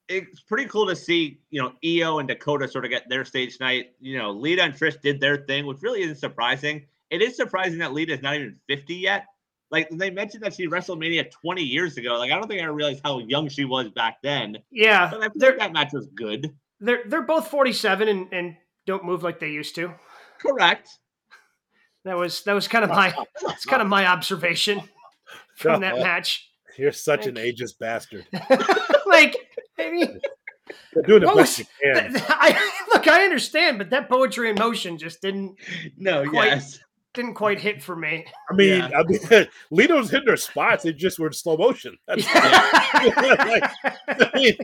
[0.08, 3.58] it's pretty cool to see, you know, Io and Dakota sort of get their stage
[3.60, 3.92] night.
[4.00, 6.86] You know, Lita and Trish did their thing, which really isn't surprising.
[7.10, 9.26] It is surprising that Lita is not even 50 yet.
[9.70, 12.18] Like they mentioned that she wrestled WrestleMania 20 years ago.
[12.18, 14.58] Like I don't think I realized how young she was back then.
[14.70, 16.54] Yeah, But I think that match was good.
[16.80, 19.94] they're they're both forty seven and, and don't move like they used to.
[20.38, 20.90] Correct.
[22.04, 24.82] That was that was kind of my that's kind of my observation
[25.56, 26.50] from that match.
[26.78, 28.26] You're such an Thank ageist bastard.
[29.06, 29.36] like,
[29.78, 30.20] I mean,
[30.94, 32.16] They're doing the What best was- they can.
[32.28, 35.56] I, look, I understand, but that poetry in motion just didn't
[35.96, 36.78] No, Quite- yes.
[37.14, 38.24] didn't quite hit for me.
[38.50, 38.90] I mean, Yeah.
[38.98, 40.84] I mean, Lita was hitting her spots.
[40.84, 41.96] They just were in slow motion.
[42.06, 43.68] That's, yeah,
[44.08, 44.56] I mean,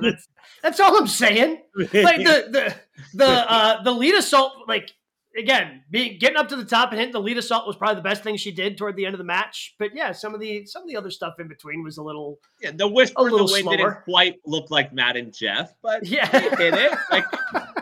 [0.00, 0.28] that's,
[0.62, 1.62] that's all I'm saying.
[1.76, 2.74] Like the the
[3.14, 4.90] the uh the lead assault, like
[5.36, 8.22] again, being getting up to the top and hitting the Litasault was probably the best
[8.22, 9.74] thing she did toward the end of the match.
[9.78, 12.38] But yeah, some of the some of the other stuff in between was a little
[12.60, 16.06] Yeah, the whisper in the little wind didn't quite look like Matt and Jeff, but
[16.06, 16.28] yeah.
[16.28, 16.92] they did it.
[17.10, 17.24] Like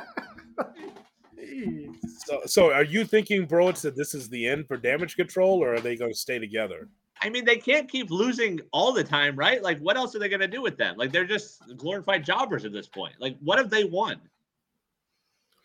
[2.26, 5.58] so, so, are you thinking, bro, it's that this is the end for Damage CTRL,
[5.58, 6.88] or are they going to stay together?
[7.22, 9.62] I mean, they can't keep losing all the time, right?
[9.62, 10.96] Like, what else are they gonna do with them?
[10.96, 13.14] Like, they're just glorified jobbers at this point.
[13.18, 14.20] Like, what have they won?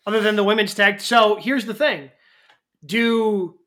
[0.06, 1.00] Other than the women's tag.
[1.00, 2.10] So here's the thing:
[2.84, 3.58] do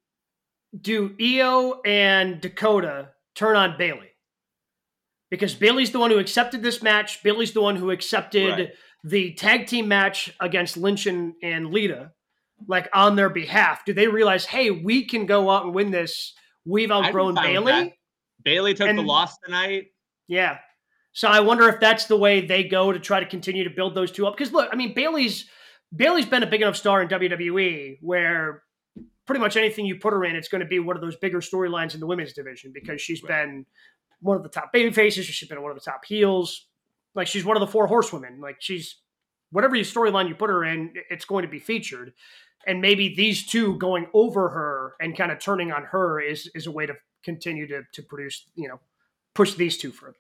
[0.79, 4.09] do Io and Dakota turn on Bayley?
[5.29, 7.23] Because Bayley's the one who accepted this match.
[7.23, 8.73] Bayley's the one who accepted Right.
[9.03, 12.11] the tag team match against Lynch and, and Lita,
[12.67, 13.83] like on their behalf.
[13.85, 16.33] Do they realize, hey, we can go out and win this?
[16.65, 17.95] We've outgrown Bayley.
[18.43, 19.87] Bayley took the loss tonight.
[20.27, 20.57] Yeah.
[21.13, 23.95] So I wonder if that's the way they go to try to continue to build
[23.95, 24.35] those two up.
[24.35, 25.45] Because look, I mean, Bayley's
[25.95, 28.63] Bayley's been a big enough star in WWE where
[29.25, 31.39] pretty much anything you put her in, it's going to be one of those bigger
[31.39, 33.45] storylines in the women's division because she's Right.
[33.45, 33.65] been
[34.21, 35.25] one of the top baby faces.
[35.25, 36.67] She's been one of the top heels.
[37.15, 38.39] Like she's one of the four horsewomen.
[38.41, 38.97] Like she's
[39.51, 42.13] whatever storyline you put her in, it's going to be featured.
[42.65, 46.65] And maybe these two going over her and kind of turning on her is is
[46.65, 48.79] a way to continue to to produce, you know,
[49.35, 50.15] push these two further.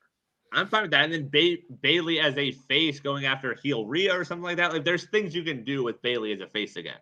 [0.53, 1.03] I'm fine with that.
[1.05, 4.71] And then ba- Bayley as a face going after heel Rhea or something like that.
[4.73, 6.97] Like, there's things you can do with Bayley as a face again.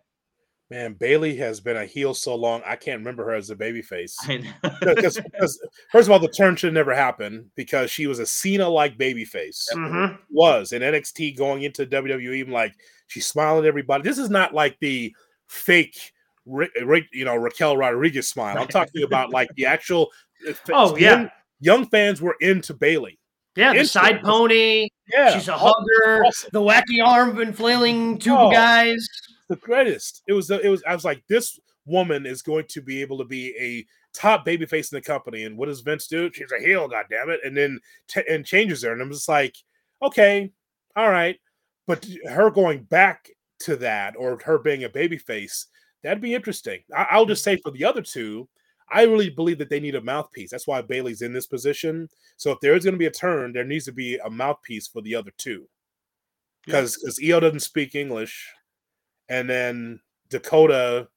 [0.70, 4.14] Man, Bayley has been a heel so long, I can't remember her as a babyface.
[4.22, 4.52] I know.
[4.94, 8.96] Because, because first of all, the turn should never happen because she was a Cena-like
[8.96, 9.66] babyface.
[9.74, 10.18] Mhm.
[10.30, 12.74] Was in NXT going into WWE, like
[13.08, 14.02] she's smiling at everybody.
[14.02, 15.14] This is not like the
[15.48, 16.12] fake,
[16.46, 18.56] Ra- Ra- you know, Raquel Rodriguez smile.
[18.58, 20.10] I'm talking about like the actual.
[20.48, 21.10] uh, Oh, yeah.
[21.10, 21.30] young,
[21.60, 23.18] young fans were into Bayley.
[23.56, 24.88] Yeah, the side pony.
[25.12, 26.24] Yeah, she's a hugger.
[26.24, 26.50] awesome.
[26.52, 28.50] The wacky arm and flailing tube Oh.
[28.50, 29.06] guys.
[29.48, 30.22] the greatest.
[30.26, 33.24] It was it was I was like, this woman is going to be able to
[33.24, 33.84] be a
[34.18, 35.44] top baby face in the company.
[35.44, 36.30] And what does Vince do?
[36.32, 37.78] She's a heel, god damn it, and then
[38.08, 38.92] t- and changes her.
[38.92, 39.56] And I'm just like,
[40.02, 40.50] okay,
[40.96, 41.38] all right.
[41.86, 43.28] But her going back
[43.60, 45.66] to that or her being a baby face,
[46.02, 46.80] that'd be interesting.
[46.94, 47.44] I- I'll just mm.
[47.44, 48.48] say for the other two,
[48.92, 50.50] I really believe that they need a mouthpiece.
[50.50, 52.08] That's why Bayley's in this position.
[52.36, 54.86] So if there is going to be a turn, there needs to be a mouthpiece
[54.88, 55.68] for the other two.
[56.64, 58.52] because because Io doesn't speak English,
[59.28, 61.08] and then Dakota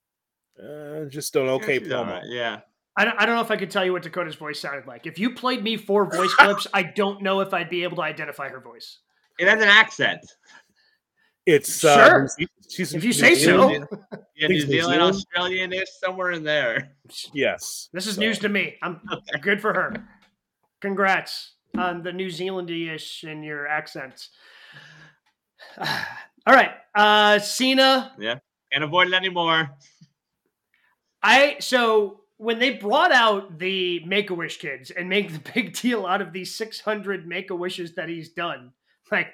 [0.61, 2.11] uh, just an okay She's all promo.
[2.13, 2.59] right, Yeah.
[2.97, 5.05] I don't, I don't know if I could tell you what Dakota's voice sounded like.
[5.05, 8.03] If you played me four voice clips, I don't know if I'd be able to
[8.03, 8.99] identify her voice.
[9.37, 10.21] It has an accent.
[11.45, 12.25] It's Sure.
[12.25, 12.27] uh,
[12.69, 13.45] she's If you New say so.
[13.69, 13.87] Zealand.
[14.35, 15.01] Yeah, New New Zealand, Zealand?
[15.15, 16.95] Australian ish, somewhere in there.
[17.33, 18.77] Yes, This is So- news to me.
[18.81, 18.99] I'm
[19.41, 19.93] good for her.
[20.81, 24.29] Congrats on the New Zealandish in your accents.
[25.77, 28.15] All right, uh, Cena.
[28.19, 28.39] Yeah.
[28.71, 29.69] Can't avoid it anymore.
[31.23, 35.73] I so when they brought out the Make a Wish kids and make the big
[35.73, 38.73] deal out of these 600 Make a Wishes that he's done,
[39.11, 39.27] like,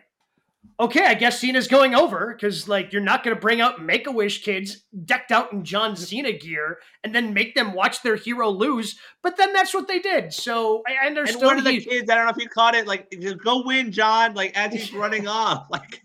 [0.80, 4.08] okay, I guess Cena's going over because like you're not going to bring out Make
[4.08, 8.16] a Wish kids decked out in John Cena gear and then make them watch their
[8.16, 8.98] hero lose.
[9.22, 10.34] But then that's what they did.
[10.34, 11.44] So I And understood.
[11.44, 13.92] one of the he- kids, I don't know if you caught it, like, go win,
[13.92, 15.68] John, like, as he's running off.
[15.70, 16.02] Like,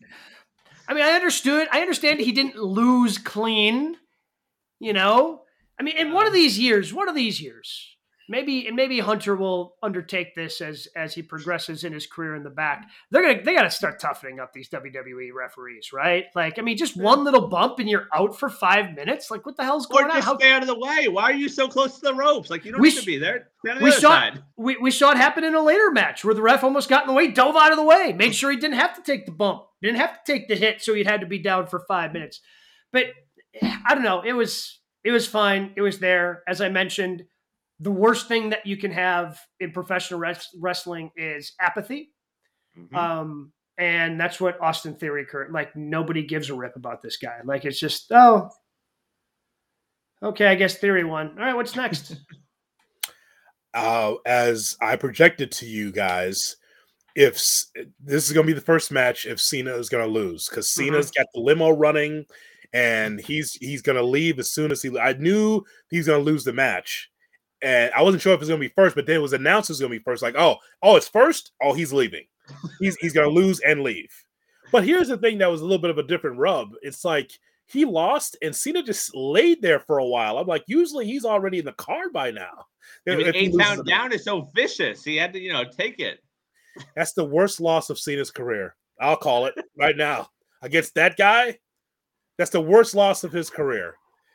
[0.88, 1.68] I mean, I understood.
[1.72, 3.96] I understand he didn't lose clean.
[4.78, 5.40] You know,
[5.80, 7.95] I mean, in one of these years, one of these years,
[8.28, 12.42] maybe and maybe Hunter will undertake this as as he progresses in his career in
[12.42, 12.88] the back.
[13.10, 16.24] They're gonna they got to start toughening up these WWE referees, right?
[16.34, 19.30] Like, I mean, just one little bump and you're out for five minutes.
[19.30, 20.16] Like, what the hell's or going on?
[20.16, 21.08] just How, stay out of the way.
[21.08, 22.50] Why are you so close to the ropes?
[22.50, 23.48] Like, you don't We need to be there.
[23.62, 24.42] The we saw side.
[24.56, 27.08] we, we saw it happen in a later match where the ref almost got in
[27.08, 29.32] the way, dove out of the way, made sure he didn't have to take the
[29.32, 32.12] bump, didn't have to take the hit, so he'd had to be down for five
[32.12, 32.40] minutes.
[32.92, 33.06] But
[33.62, 34.22] I don't know.
[34.22, 35.72] It was it was fine.
[35.76, 36.42] It was there.
[36.48, 37.24] As I mentioned,
[37.80, 42.12] the worst thing that you can have in professional res- wrestling is apathy.
[42.76, 42.96] Mhm.
[42.96, 47.40] Um, and that's what Austin Theory current like nobody gives a rip about this guy.
[47.44, 48.50] Like it's just oh,
[50.22, 51.30] okay, I guess Theory won.
[51.38, 52.16] All right, what's next?
[53.74, 56.56] uh, as I projected to you guys,
[57.14, 60.48] if this is going to be the first match, if Cena is going to lose,
[60.48, 60.84] because Mm-hmm.
[60.86, 62.24] Cena's got the limo running,
[62.72, 64.98] and he's he's going to leave as soon as he.
[64.98, 67.10] I knew he's going to lose the match,
[67.62, 69.32] and I wasn't sure if it was going to be first, but then it was
[69.32, 70.22] announced it was going to be first.
[70.22, 71.52] Like, oh, oh, it's first.
[71.62, 72.24] Oh, he's leaving.
[72.78, 74.12] He's he's going to lose and leave.
[74.72, 76.74] But here's the thing that was a little bit of a different rub.
[76.82, 77.32] It's like
[77.66, 80.38] he lost, and Cena just laid there for a while.
[80.38, 82.66] I'm like, usually he's already in the car by now.
[83.06, 85.02] Eight pound down is so vicious.
[85.02, 86.20] He had to, you know, take it.
[86.94, 88.76] That's the worst loss of Cena's career.
[89.00, 90.28] I'll call it right now.
[90.62, 91.58] Against that guy,
[92.38, 93.94] that's the worst loss of his career.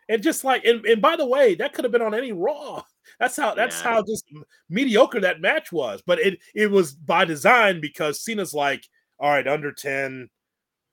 [0.10, 2.84] And just like, and, and by the way, that could have been on any Raw.
[3.22, 3.92] That's how that's Yeah.
[3.94, 4.26] how just
[4.68, 6.02] mediocre that match was.
[6.04, 8.84] But it it was by design because Cena's like,
[9.20, 10.28] all right, under 10,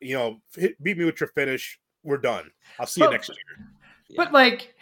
[0.00, 1.80] you know, hit, beat me with your finish.
[2.02, 2.50] We're done.
[2.78, 3.66] I'll see you next year.
[4.14, 4.74] But like,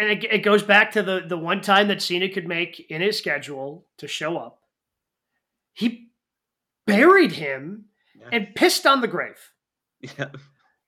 [0.00, 3.02] and it, it goes back to the the one time that Cena could make in
[3.02, 4.58] his schedule to show up.
[5.74, 6.10] He
[6.88, 7.84] buried him
[8.20, 8.30] Yeah.
[8.32, 9.38] and pissed on the grave.
[10.18, 10.26] Yeah.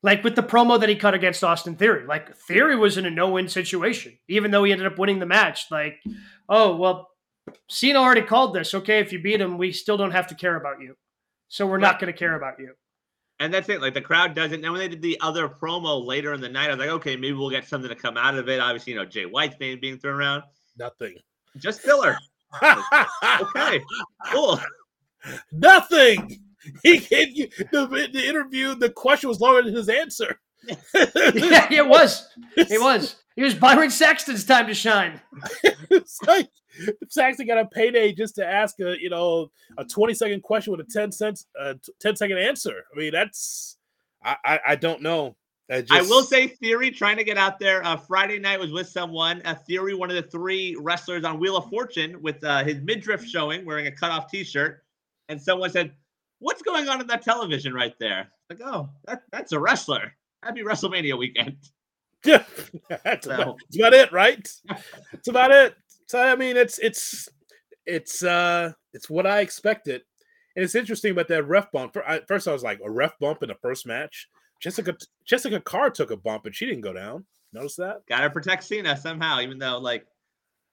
[0.03, 2.07] Like with the promo that he cut against Austin Theory.
[2.07, 5.67] Like Theory was in a no-win situation, even though he ended up winning the match.
[5.71, 6.03] Like,
[6.49, 7.11] oh well,
[7.69, 8.75] Cena already called this.
[8.75, 10.97] Okay, if you beat him, we still don't have to care about you.
[11.49, 12.75] So we're not going to care about you.
[13.41, 13.81] And that's it.
[13.81, 14.61] Like the crowd doesn't.
[14.61, 17.17] Now when they did the other promo later in the night, I was like, okay,
[17.17, 18.61] maybe we'll get something to come out of it.
[18.61, 20.43] Obviously, you know, Jay White's name being thrown around.
[20.79, 21.17] Nothing.
[21.57, 22.17] Just filler.
[23.41, 23.81] Okay,
[24.33, 24.61] cool.
[25.53, 26.41] Nothing.
[26.83, 28.75] He gave you the, the interview.
[28.75, 30.39] The question was longer than his answer.
[30.95, 32.29] yeah, it was.
[32.57, 33.17] It was.
[33.37, 35.21] It was Byron Saxton's time to shine.
[35.91, 36.51] it's like
[37.09, 40.81] Saxton got a payday just to ask a you know a 20 second question with
[40.81, 42.85] a 10 cents uh, t- 10 second answer.
[42.95, 43.79] I mean that's
[44.23, 45.37] I I, I don't know.
[45.71, 47.85] I, just, I will say, Theory trying to get out there.
[47.85, 49.41] Uh, Friday night was with someone.
[49.45, 53.25] Uh, Theory, one of the three wrestlers on Wheel of Fortune, with uh, his midriff
[53.25, 54.83] showing, wearing a cutoff T-shirt,
[55.29, 55.93] and someone said,
[56.41, 60.13] "What's going on in that television right there?" Like, oh, that, that's a wrestler.
[60.43, 61.57] Happy WrestleMania weekend.
[62.23, 62.45] Yeah,
[63.03, 64.47] that's, So- about, that's about it, right?
[65.11, 65.75] That's about it.
[66.07, 67.29] So I mean, it's it's
[67.87, 70.03] it's uh it's what I expected,
[70.55, 71.97] and it's interesting about that ref bump.
[72.29, 74.29] First, I was like a ref bump in the first match.
[74.61, 77.25] Jessica Jessica Carr took a bump and she didn't go down.
[77.55, 78.03] Notice that?
[78.07, 80.07] Got to protect Cena somehow, even though, like,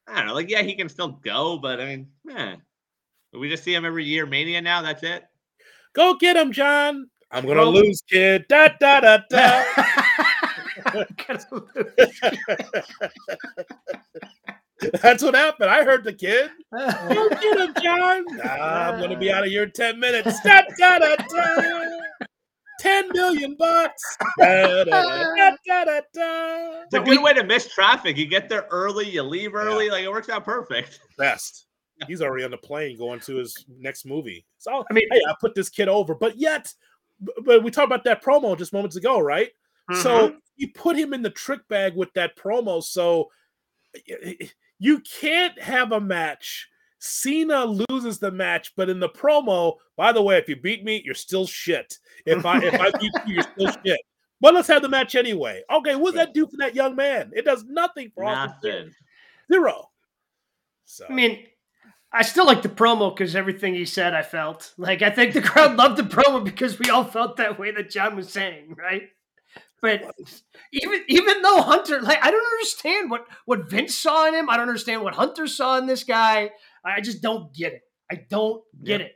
[0.06, 2.56] I don't know, like, yeah, he can still go, but I mean, eh.
[3.34, 4.26] We just see him every year.
[4.26, 4.82] Mania now.
[4.82, 5.24] That's it.
[5.98, 7.10] Go get him, John.
[7.32, 8.46] I'm gonna Well- lose, kid.
[8.48, 9.64] Da da da da.
[15.02, 15.72] That's what happened.
[15.72, 16.52] I heard the kid.
[16.72, 18.26] Go get him, John.
[18.38, 20.40] Nah, I'm gonna be out of here in 10 minutes.
[20.42, 22.00] Da, da, da, da.
[22.80, 24.04] 10 million bucks.
[24.38, 26.84] Da, da, da, da, da, da, da.
[26.84, 28.18] It's a good way to miss traffic.
[28.18, 29.90] You get there early, you leave early.
[29.90, 31.00] Like, it works out perfect.
[31.18, 31.66] Best.
[32.08, 34.46] He's already on the plane going to his next movie.
[34.58, 36.72] So I mean- hey, I put this kid over, but yet
[37.44, 39.50] but we talked about that promo just moments ago, right?
[39.90, 40.02] Mm-hmm.
[40.02, 42.84] So you put him in the trick bag with that promo.
[42.84, 43.30] So
[44.80, 46.68] you can't have a match.
[47.00, 51.02] Cena loses the match, but in the promo, by the way, if you beat me,
[51.06, 51.98] you're still shit.
[52.26, 54.00] If I if I beat you, you're still shit.
[54.42, 55.64] But let's have the match anyway.
[55.72, 57.32] Okay, what does that do for that young man?
[57.36, 58.94] It does nothing for Austin Nothing.
[59.52, 59.90] Zero.
[60.86, 61.46] So I mean,
[62.12, 65.42] I still like the promo because everything he said, I felt like I think the
[65.42, 69.04] crowd loved the promo because we all felt that way that John was saying, right?
[69.82, 70.16] But
[70.72, 74.50] even even though Hunter, like, I don't understand what what Vince saw in him.
[74.50, 76.52] I don't understand what Hunter saw in this guy.
[76.84, 77.82] I just don't get it.
[78.12, 79.14] I don't get it.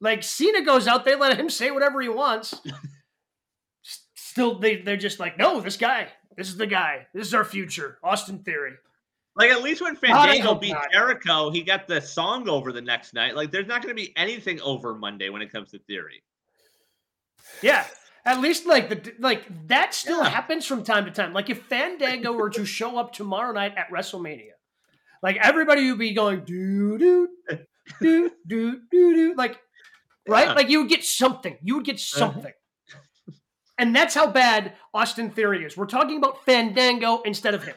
[0.00, 2.54] Like Cena goes out, they let him say whatever he wants.
[4.14, 7.44] Still, they they're just like, no, this guy, this is the guy, this is our
[7.44, 8.72] future, Austin Theory.
[9.34, 10.92] Like at least when Fandango beat not.
[10.92, 13.34] Jericho, he got the song over the next night.
[13.34, 16.22] Like there's not going to be anything over Monday when it comes to Theory.
[17.62, 17.86] Yeah.
[18.24, 20.28] At least like the like that still Yeah.
[20.28, 21.32] happens from time to time.
[21.32, 24.52] Like if Fandango were to show up tomorrow night at WrestleMania,
[25.22, 27.28] like everybody would be going do do
[28.00, 29.58] do do do doo like
[30.28, 30.48] right?
[30.48, 30.52] Yeah.
[30.52, 31.56] Like you would get something.
[31.62, 32.18] You would get uh-huh.
[32.18, 32.52] something.
[33.78, 35.76] And that's how bad Austin Theory is.
[35.76, 37.74] We're talking about Fandango instead of him.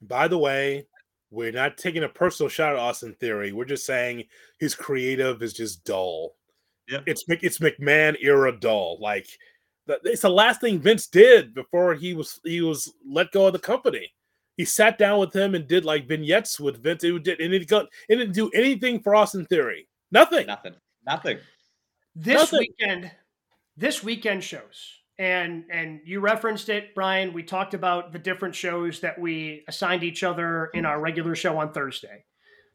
[0.00, 0.86] By the way,
[1.30, 3.52] we're not taking a personal shot at Austin Theory.
[3.52, 4.24] We're just saying
[4.58, 6.36] his creative is just dull.
[6.88, 7.02] Yep.
[7.06, 8.98] It's it's McMahon era dull.
[9.00, 9.28] Like
[9.86, 13.58] it's the last thing Vince did before he was he was let go of the
[13.58, 14.12] company.
[14.56, 17.04] He sat down with him and did like vignettes with Vince.
[17.04, 19.86] It did and it, got, it didn't do anything for Austin Theory.
[20.10, 20.46] Nothing.
[20.46, 20.74] Nothing.
[21.06, 21.38] Nothing.
[22.16, 22.58] this Nothing.
[22.58, 23.10] weekend
[23.76, 27.32] this weekend shows and and you referenced it brian.
[27.32, 31.58] We talked about the different shows that we assigned each other in our regular show
[31.58, 32.24] on thursday.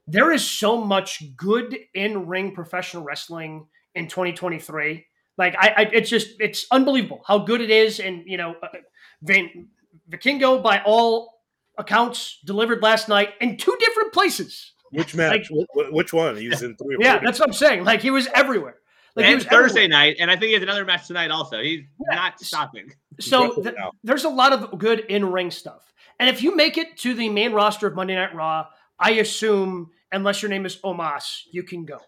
[0.05, 5.05] There is so much good in-ring professional wrestling in 2023
[5.37, 7.99] like i, I it's just it's unbelievable how good it is.
[7.99, 8.67] And you know uh,
[9.21, 9.67] Van,
[10.09, 11.33] vikingo by all
[11.77, 14.73] accounts delivered last night in two different places.
[14.91, 15.49] Which match?
[15.49, 16.35] Wh- which one?
[16.37, 16.95] He was in three.
[16.95, 17.85] Or yeah that's what i'm saying.
[17.85, 18.75] Like he was everywhere
[19.15, 19.87] like he and was Thursday everywhere.
[19.89, 21.31] night, and I think he has another match tonight.
[21.31, 22.15] Also, he's Yeah.
[22.15, 22.91] not stopping.
[23.19, 25.93] So th- there's a lot of good in ring stuff.
[26.19, 28.65] And if you make it to the main roster of Monday Night Raw,
[28.99, 31.99] I assume, unless your name is Omos, you can go.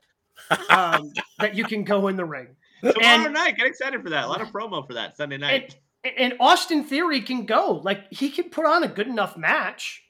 [0.70, 2.56] Um, that you can go in the ring.
[2.82, 4.24] Tomorrow And- night, get excited for that.
[4.24, 5.76] A lot of promo for that Sunday night.
[6.04, 7.82] And, and Austin Theory can go.
[7.84, 10.04] Like he can put on a good enough match.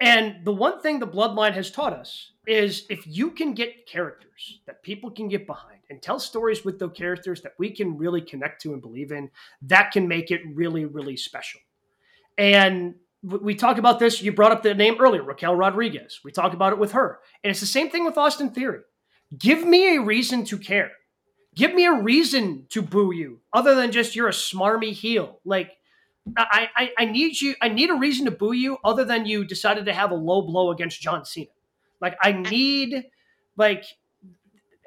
[0.00, 4.60] And the one thing the bloodline has taught us is if you can get characters
[4.66, 8.22] that people can get behind and tell stories with those characters that we can really
[8.22, 9.30] connect to and believe in,
[9.62, 11.60] that can make it really, really special.
[12.38, 14.22] And we talk about this.
[14.22, 16.20] You brought up the name earlier, Raquel Rodriguez.
[16.24, 17.18] We talk about it with her.
[17.44, 18.80] And it's the same thing with Austin Theory.
[19.36, 20.92] Give me a reason to care.
[21.54, 25.40] Give me a reason to boo you other than just you're a smarmy heel.
[25.44, 25.72] Like,
[26.36, 27.54] I, I, I need you.
[27.60, 30.42] I need a reason to boo you other than you decided to have a low
[30.42, 31.48] blow against John Cena.
[32.00, 33.04] Like, I need,
[33.56, 33.84] like,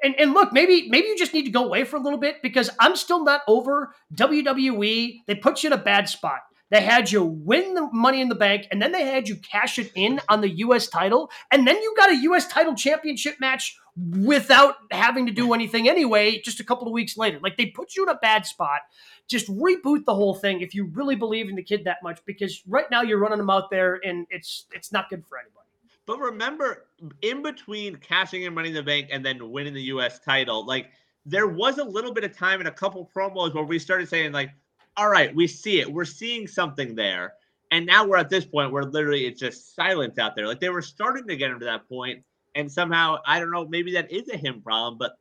[0.02, 2.42] and, and look, maybe maybe you just need to go away for a little bit
[2.42, 5.18] because I'm still not over WWE.
[5.26, 6.40] They put you in a bad spot.
[6.70, 9.78] They had you win the money in the bank, and then they had you cash
[9.78, 10.88] it in on the U.S.
[10.88, 12.48] title, and then you got a U.S.
[12.48, 16.40] title championship match without having to do anything anyway.
[16.40, 18.80] Just a couple of weeks later, like they put you in a bad spot.
[19.28, 22.62] Just reboot the whole thing if you really believe in the kid that much, because
[22.66, 25.58] right now you're running them out there, and it's it's not good for anybody.
[26.06, 26.86] But remember,
[27.22, 30.18] in between cashing in Money in the Bank and then winning the U.S.
[30.18, 30.90] title, like
[31.24, 34.32] there was a little bit of time and a couple promos where we started saying,
[34.32, 34.50] like,
[34.96, 35.90] all right, we see it.
[35.90, 37.34] We're seeing something there.
[37.70, 40.46] And now we're at this point where literally it's just silence out there.
[40.46, 42.22] Like they were starting to get him to that point,
[42.54, 45.16] and somehow I don't know, maybe that is a him problem, but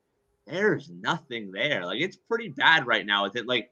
[0.45, 1.86] there's nothing there.
[1.86, 3.25] Like it's pretty bad right now.
[3.25, 3.71] Is it like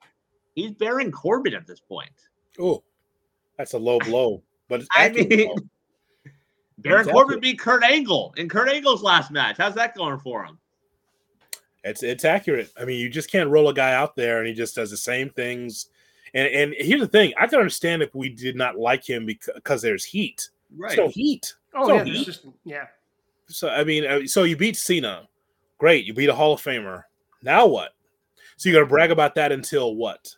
[0.56, 2.10] he's Baron Corbin at this point?
[2.58, 2.82] Oh,
[3.58, 4.42] that's a low blow.
[4.70, 5.70] But it's I mean-.
[6.82, 7.14] Baron Exactly.
[7.14, 9.58] Corbin beat Kurt Angle in Kurt Angle's last match.
[9.58, 10.58] How's that going for him?
[11.84, 12.72] It's it's accurate.
[12.80, 14.98] I mean, you just can't roll a guy out there and he just does the
[14.98, 15.88] same things.
[16.34, 19.82] And and here's the thing: I can understand if we did not like him because
[19.82, 20.50] there's heat.
[20.76, 20.96] Right.
[20.96, 21.54] So heat.
[21.74, 22.86] Oh So yeah, he- there's just yeah.
[23.48, 25.28] So I mean, uh, so you beat Cena,
[25.80, 26.06] great.
[26.06, 27.04] You beat a Hall of Famer.
[27.42, 27.94] Now what?
[28.58, 30.36] So you're gonna brag about that until what?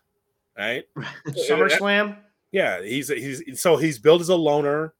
[0.57, 0.85] Right?
[1.27, 2.17] SummerSlam.
[2.51, 4.93] Yeah, he's he's so he's billed as a loner,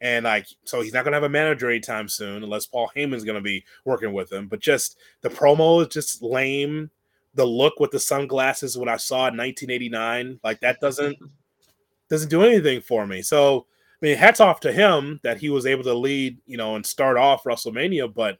[0.00, 3.40] and like so he's not gonna have a manager anytime soon unless Paul Heyman's gonna
[3.40, 4.48] be working with him.
[4.48, 6.90] But just the promo is just lame.
[7.34, 11.18] The look with the sunglasses when I saw in 1989, like that doesn't
[12.08, 13.22] doesn't do anything for me.
[13.22, 13.66] So
[14.00, 16.86] I mean, hats off to him that he was able to lead, you know, and
[16.86, 18.12] start off WrestleMania.
[18.14, 18.38] But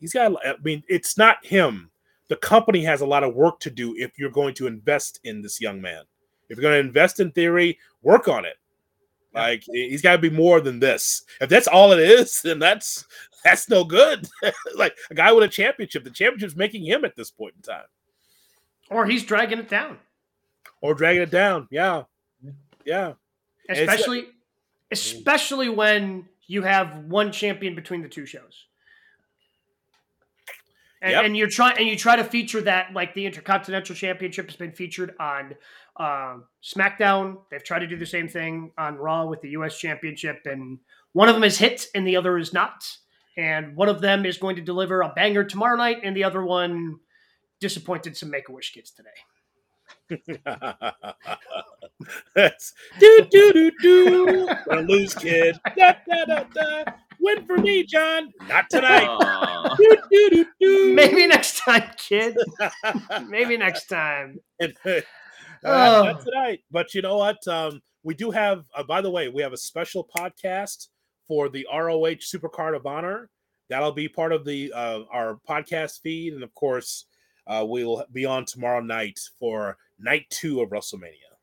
[0.00, 1.90] he's got, I mean, it's not him.
[2.28, 5.42] the company has a lot of work to do if you're going to invest in
[5.42, 6.02] this young man.
[6.48, 8.56] If you're going to invest in theory, work on it.
[9.36, 11.22] Like he's got to be more than this.
[11.40, 13.04] If that's all it is, then that's
[13.44, 14.28] that's no good.
[14.76, 17.86] like a guy with a championship, the championship's making him at this point in time,
[18.90, 19.98] or he's dragging it down,
[20.80, 21.68] or dragging it down.
[21.70, 22.04] Yeah,
[22.84, 23.12] yeah.
[23.68, 24.26] Especially,
[24.90, 28.66] especially when you have one champion between the two shows.
[31.06, 31.24] And, yep.
[31.24, 34.72] and, you're trying and you try to feature that like the intercontinental championship has been
[34.72, 35.54] featured on
[35.96, 37.36] uh, SmackDown.
[37.48, 39.78] They've tried to do the same thing on Raw with the U.S.
[39.78, 40.80] Championship, and
[41.12, 42.84] one of them is hit and the other is not.
[43.36, 46.44] And one of them is going to deliver a banger tomorrow night, and the other
[46.44, 46.96] one
[47.60, 49.10] disappointed some Make a Wish kids today.
[52.34, 54.48] That's do do do do.
[54.68, 55.56] Gonna lose, kid.
[55.76, 56.84] Da, da, da, da.
[57.20, 58.32] Win for me, John.
[58.48, 59.74] Not tonight.
[59.78, 62.36] do, do, do, Maybe next time, kid.
[63.28, 64.38] Maybe next time.
[65.64, 66.60] Uh, Not tonight.
[66.70, 67.38] But you know what?
[67.48, 70.88] Um, we do have, uh, by the way, we have a special podcast
[71.26, 73.30] for the ROH Supercard of Honor.
[73.68, 77.06] That'll be part of the uh, our podcast feed, and of course,
[77.48, 81.35] uh, we'll be on tomorrow night for night two of WrestleMania.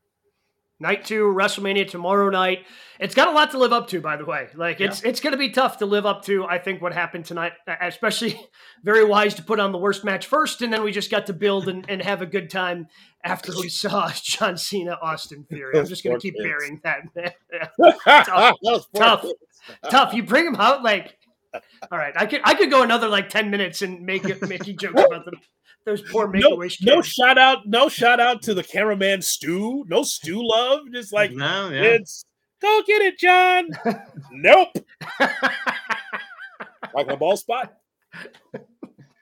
[0.84, 2.66] Night two, WrestleMania tomorrow night.
[3.00, 4.50] It's got a lot to live up to, by the way.
[4.54, 5.10] Like it's yeah.
[5.10, 6.44] it's going to be tough to live up to.
[6.44, 8.38] I think what happened tonight, especially
[8.84, 11.34] very wise to put on the worst match first, and then we just got to
[11.34, 12.88] build and, and have a good time
[13.24, 15.80] after we saw John Cena, Austin Theory.
[15.80, 17.04] I'm just going to keep burying that.
[18.26, 19.26] tough, tough,
[19.90, 20.14] tough.
[20.14, 21.18] You bring him out like,
[21.94, 22.14] all right.
[22.18, 25.24] I could I could go another like ten minutes and make it making jokes about
[25.24, 25.36] them
[25.86, 29.84] those poor make no, No shout out, no shout out to the cameraman Stu.
[29.88, 30.82] No Stu love.
[30.94, 31.82] Just like no, yeah.
[31.82, 32.26] it's
[32.62, 33.70] go get it, John.
[34.32, 34.70] nope.
[36.94, 37.74] like a ball spot.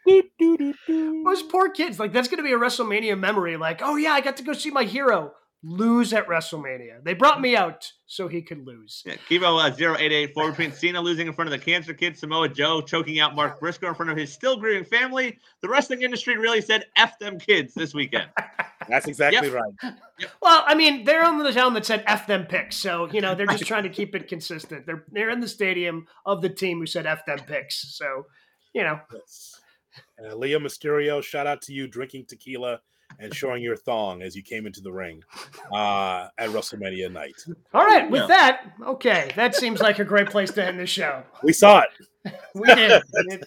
[0.08, 3.58] Those poor kids, like that's gonna be a WrestleMania memory.
[3.58, 5.34] Like, oh yeah, I got to go see my hero
[5.64, 7.04] lose at WrestleMania.
[7.04, 9.04] They brought me out so he could lose.
[9.06, 12.82] Yeah, Kivo uh, 0884 between Cena losing in front of the Cancer Kid, Samoa Joe
[12.82, 15.38] choking out Mark Briscoe in front of his still grieving family.
[15.62, 18.30] The wrestling industry really said F them kids this weekend.
[18.90, 19.56] That's exactly yep.
[19.56, 19.94] right.
[20.20, 20.32] Yep.
[20.42, 22.78] Well, I mean, they're on the town that said F them picks.
[22.78, 24.88] So, you know, they're just trying to keep it consistent.
[24.88, 27.96] They're they're in the stadium of the team who said F them picks.
[27.96, 28.26] So,
[28.74, 29.00] you know.
[29.14, 29.62] Yes.
[30.24, 32.80] Uh, Leo Mysterio, shout out to you drinking tequila
[33.20, 35.24] and showing your thong as you came into the ring
[35.72, 37.36] uh, at WrestleMania night.
[37.74, 38.28] All right, with yeah.
[38.28, 41.24] that, okay, that seems like a great place to end the show.
[41.44, 41.90] We saw it.
[42.56, 43.02] we did.
[43.14, 43.44] It,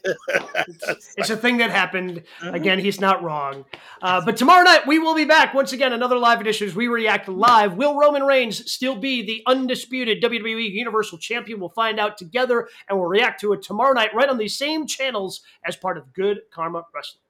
[0.89, 2.23] it's, it's, a thing that happened.
[2.43, 3.65] Again, he's not wrong.
[4.03, 5.93] Uh, but tomorrow night we will be back once again.
[5.93, 7.77] Another live edition as we react live.
[7.77, 11.61] Will Roman Reigns still be the undisputed WWE Universal Champion?
[11.61, 14.87] We'll find out together, and we'll react to it tomorrow night right on these same
[14.87, 17.24] channels as part of Good Karma Wrestling.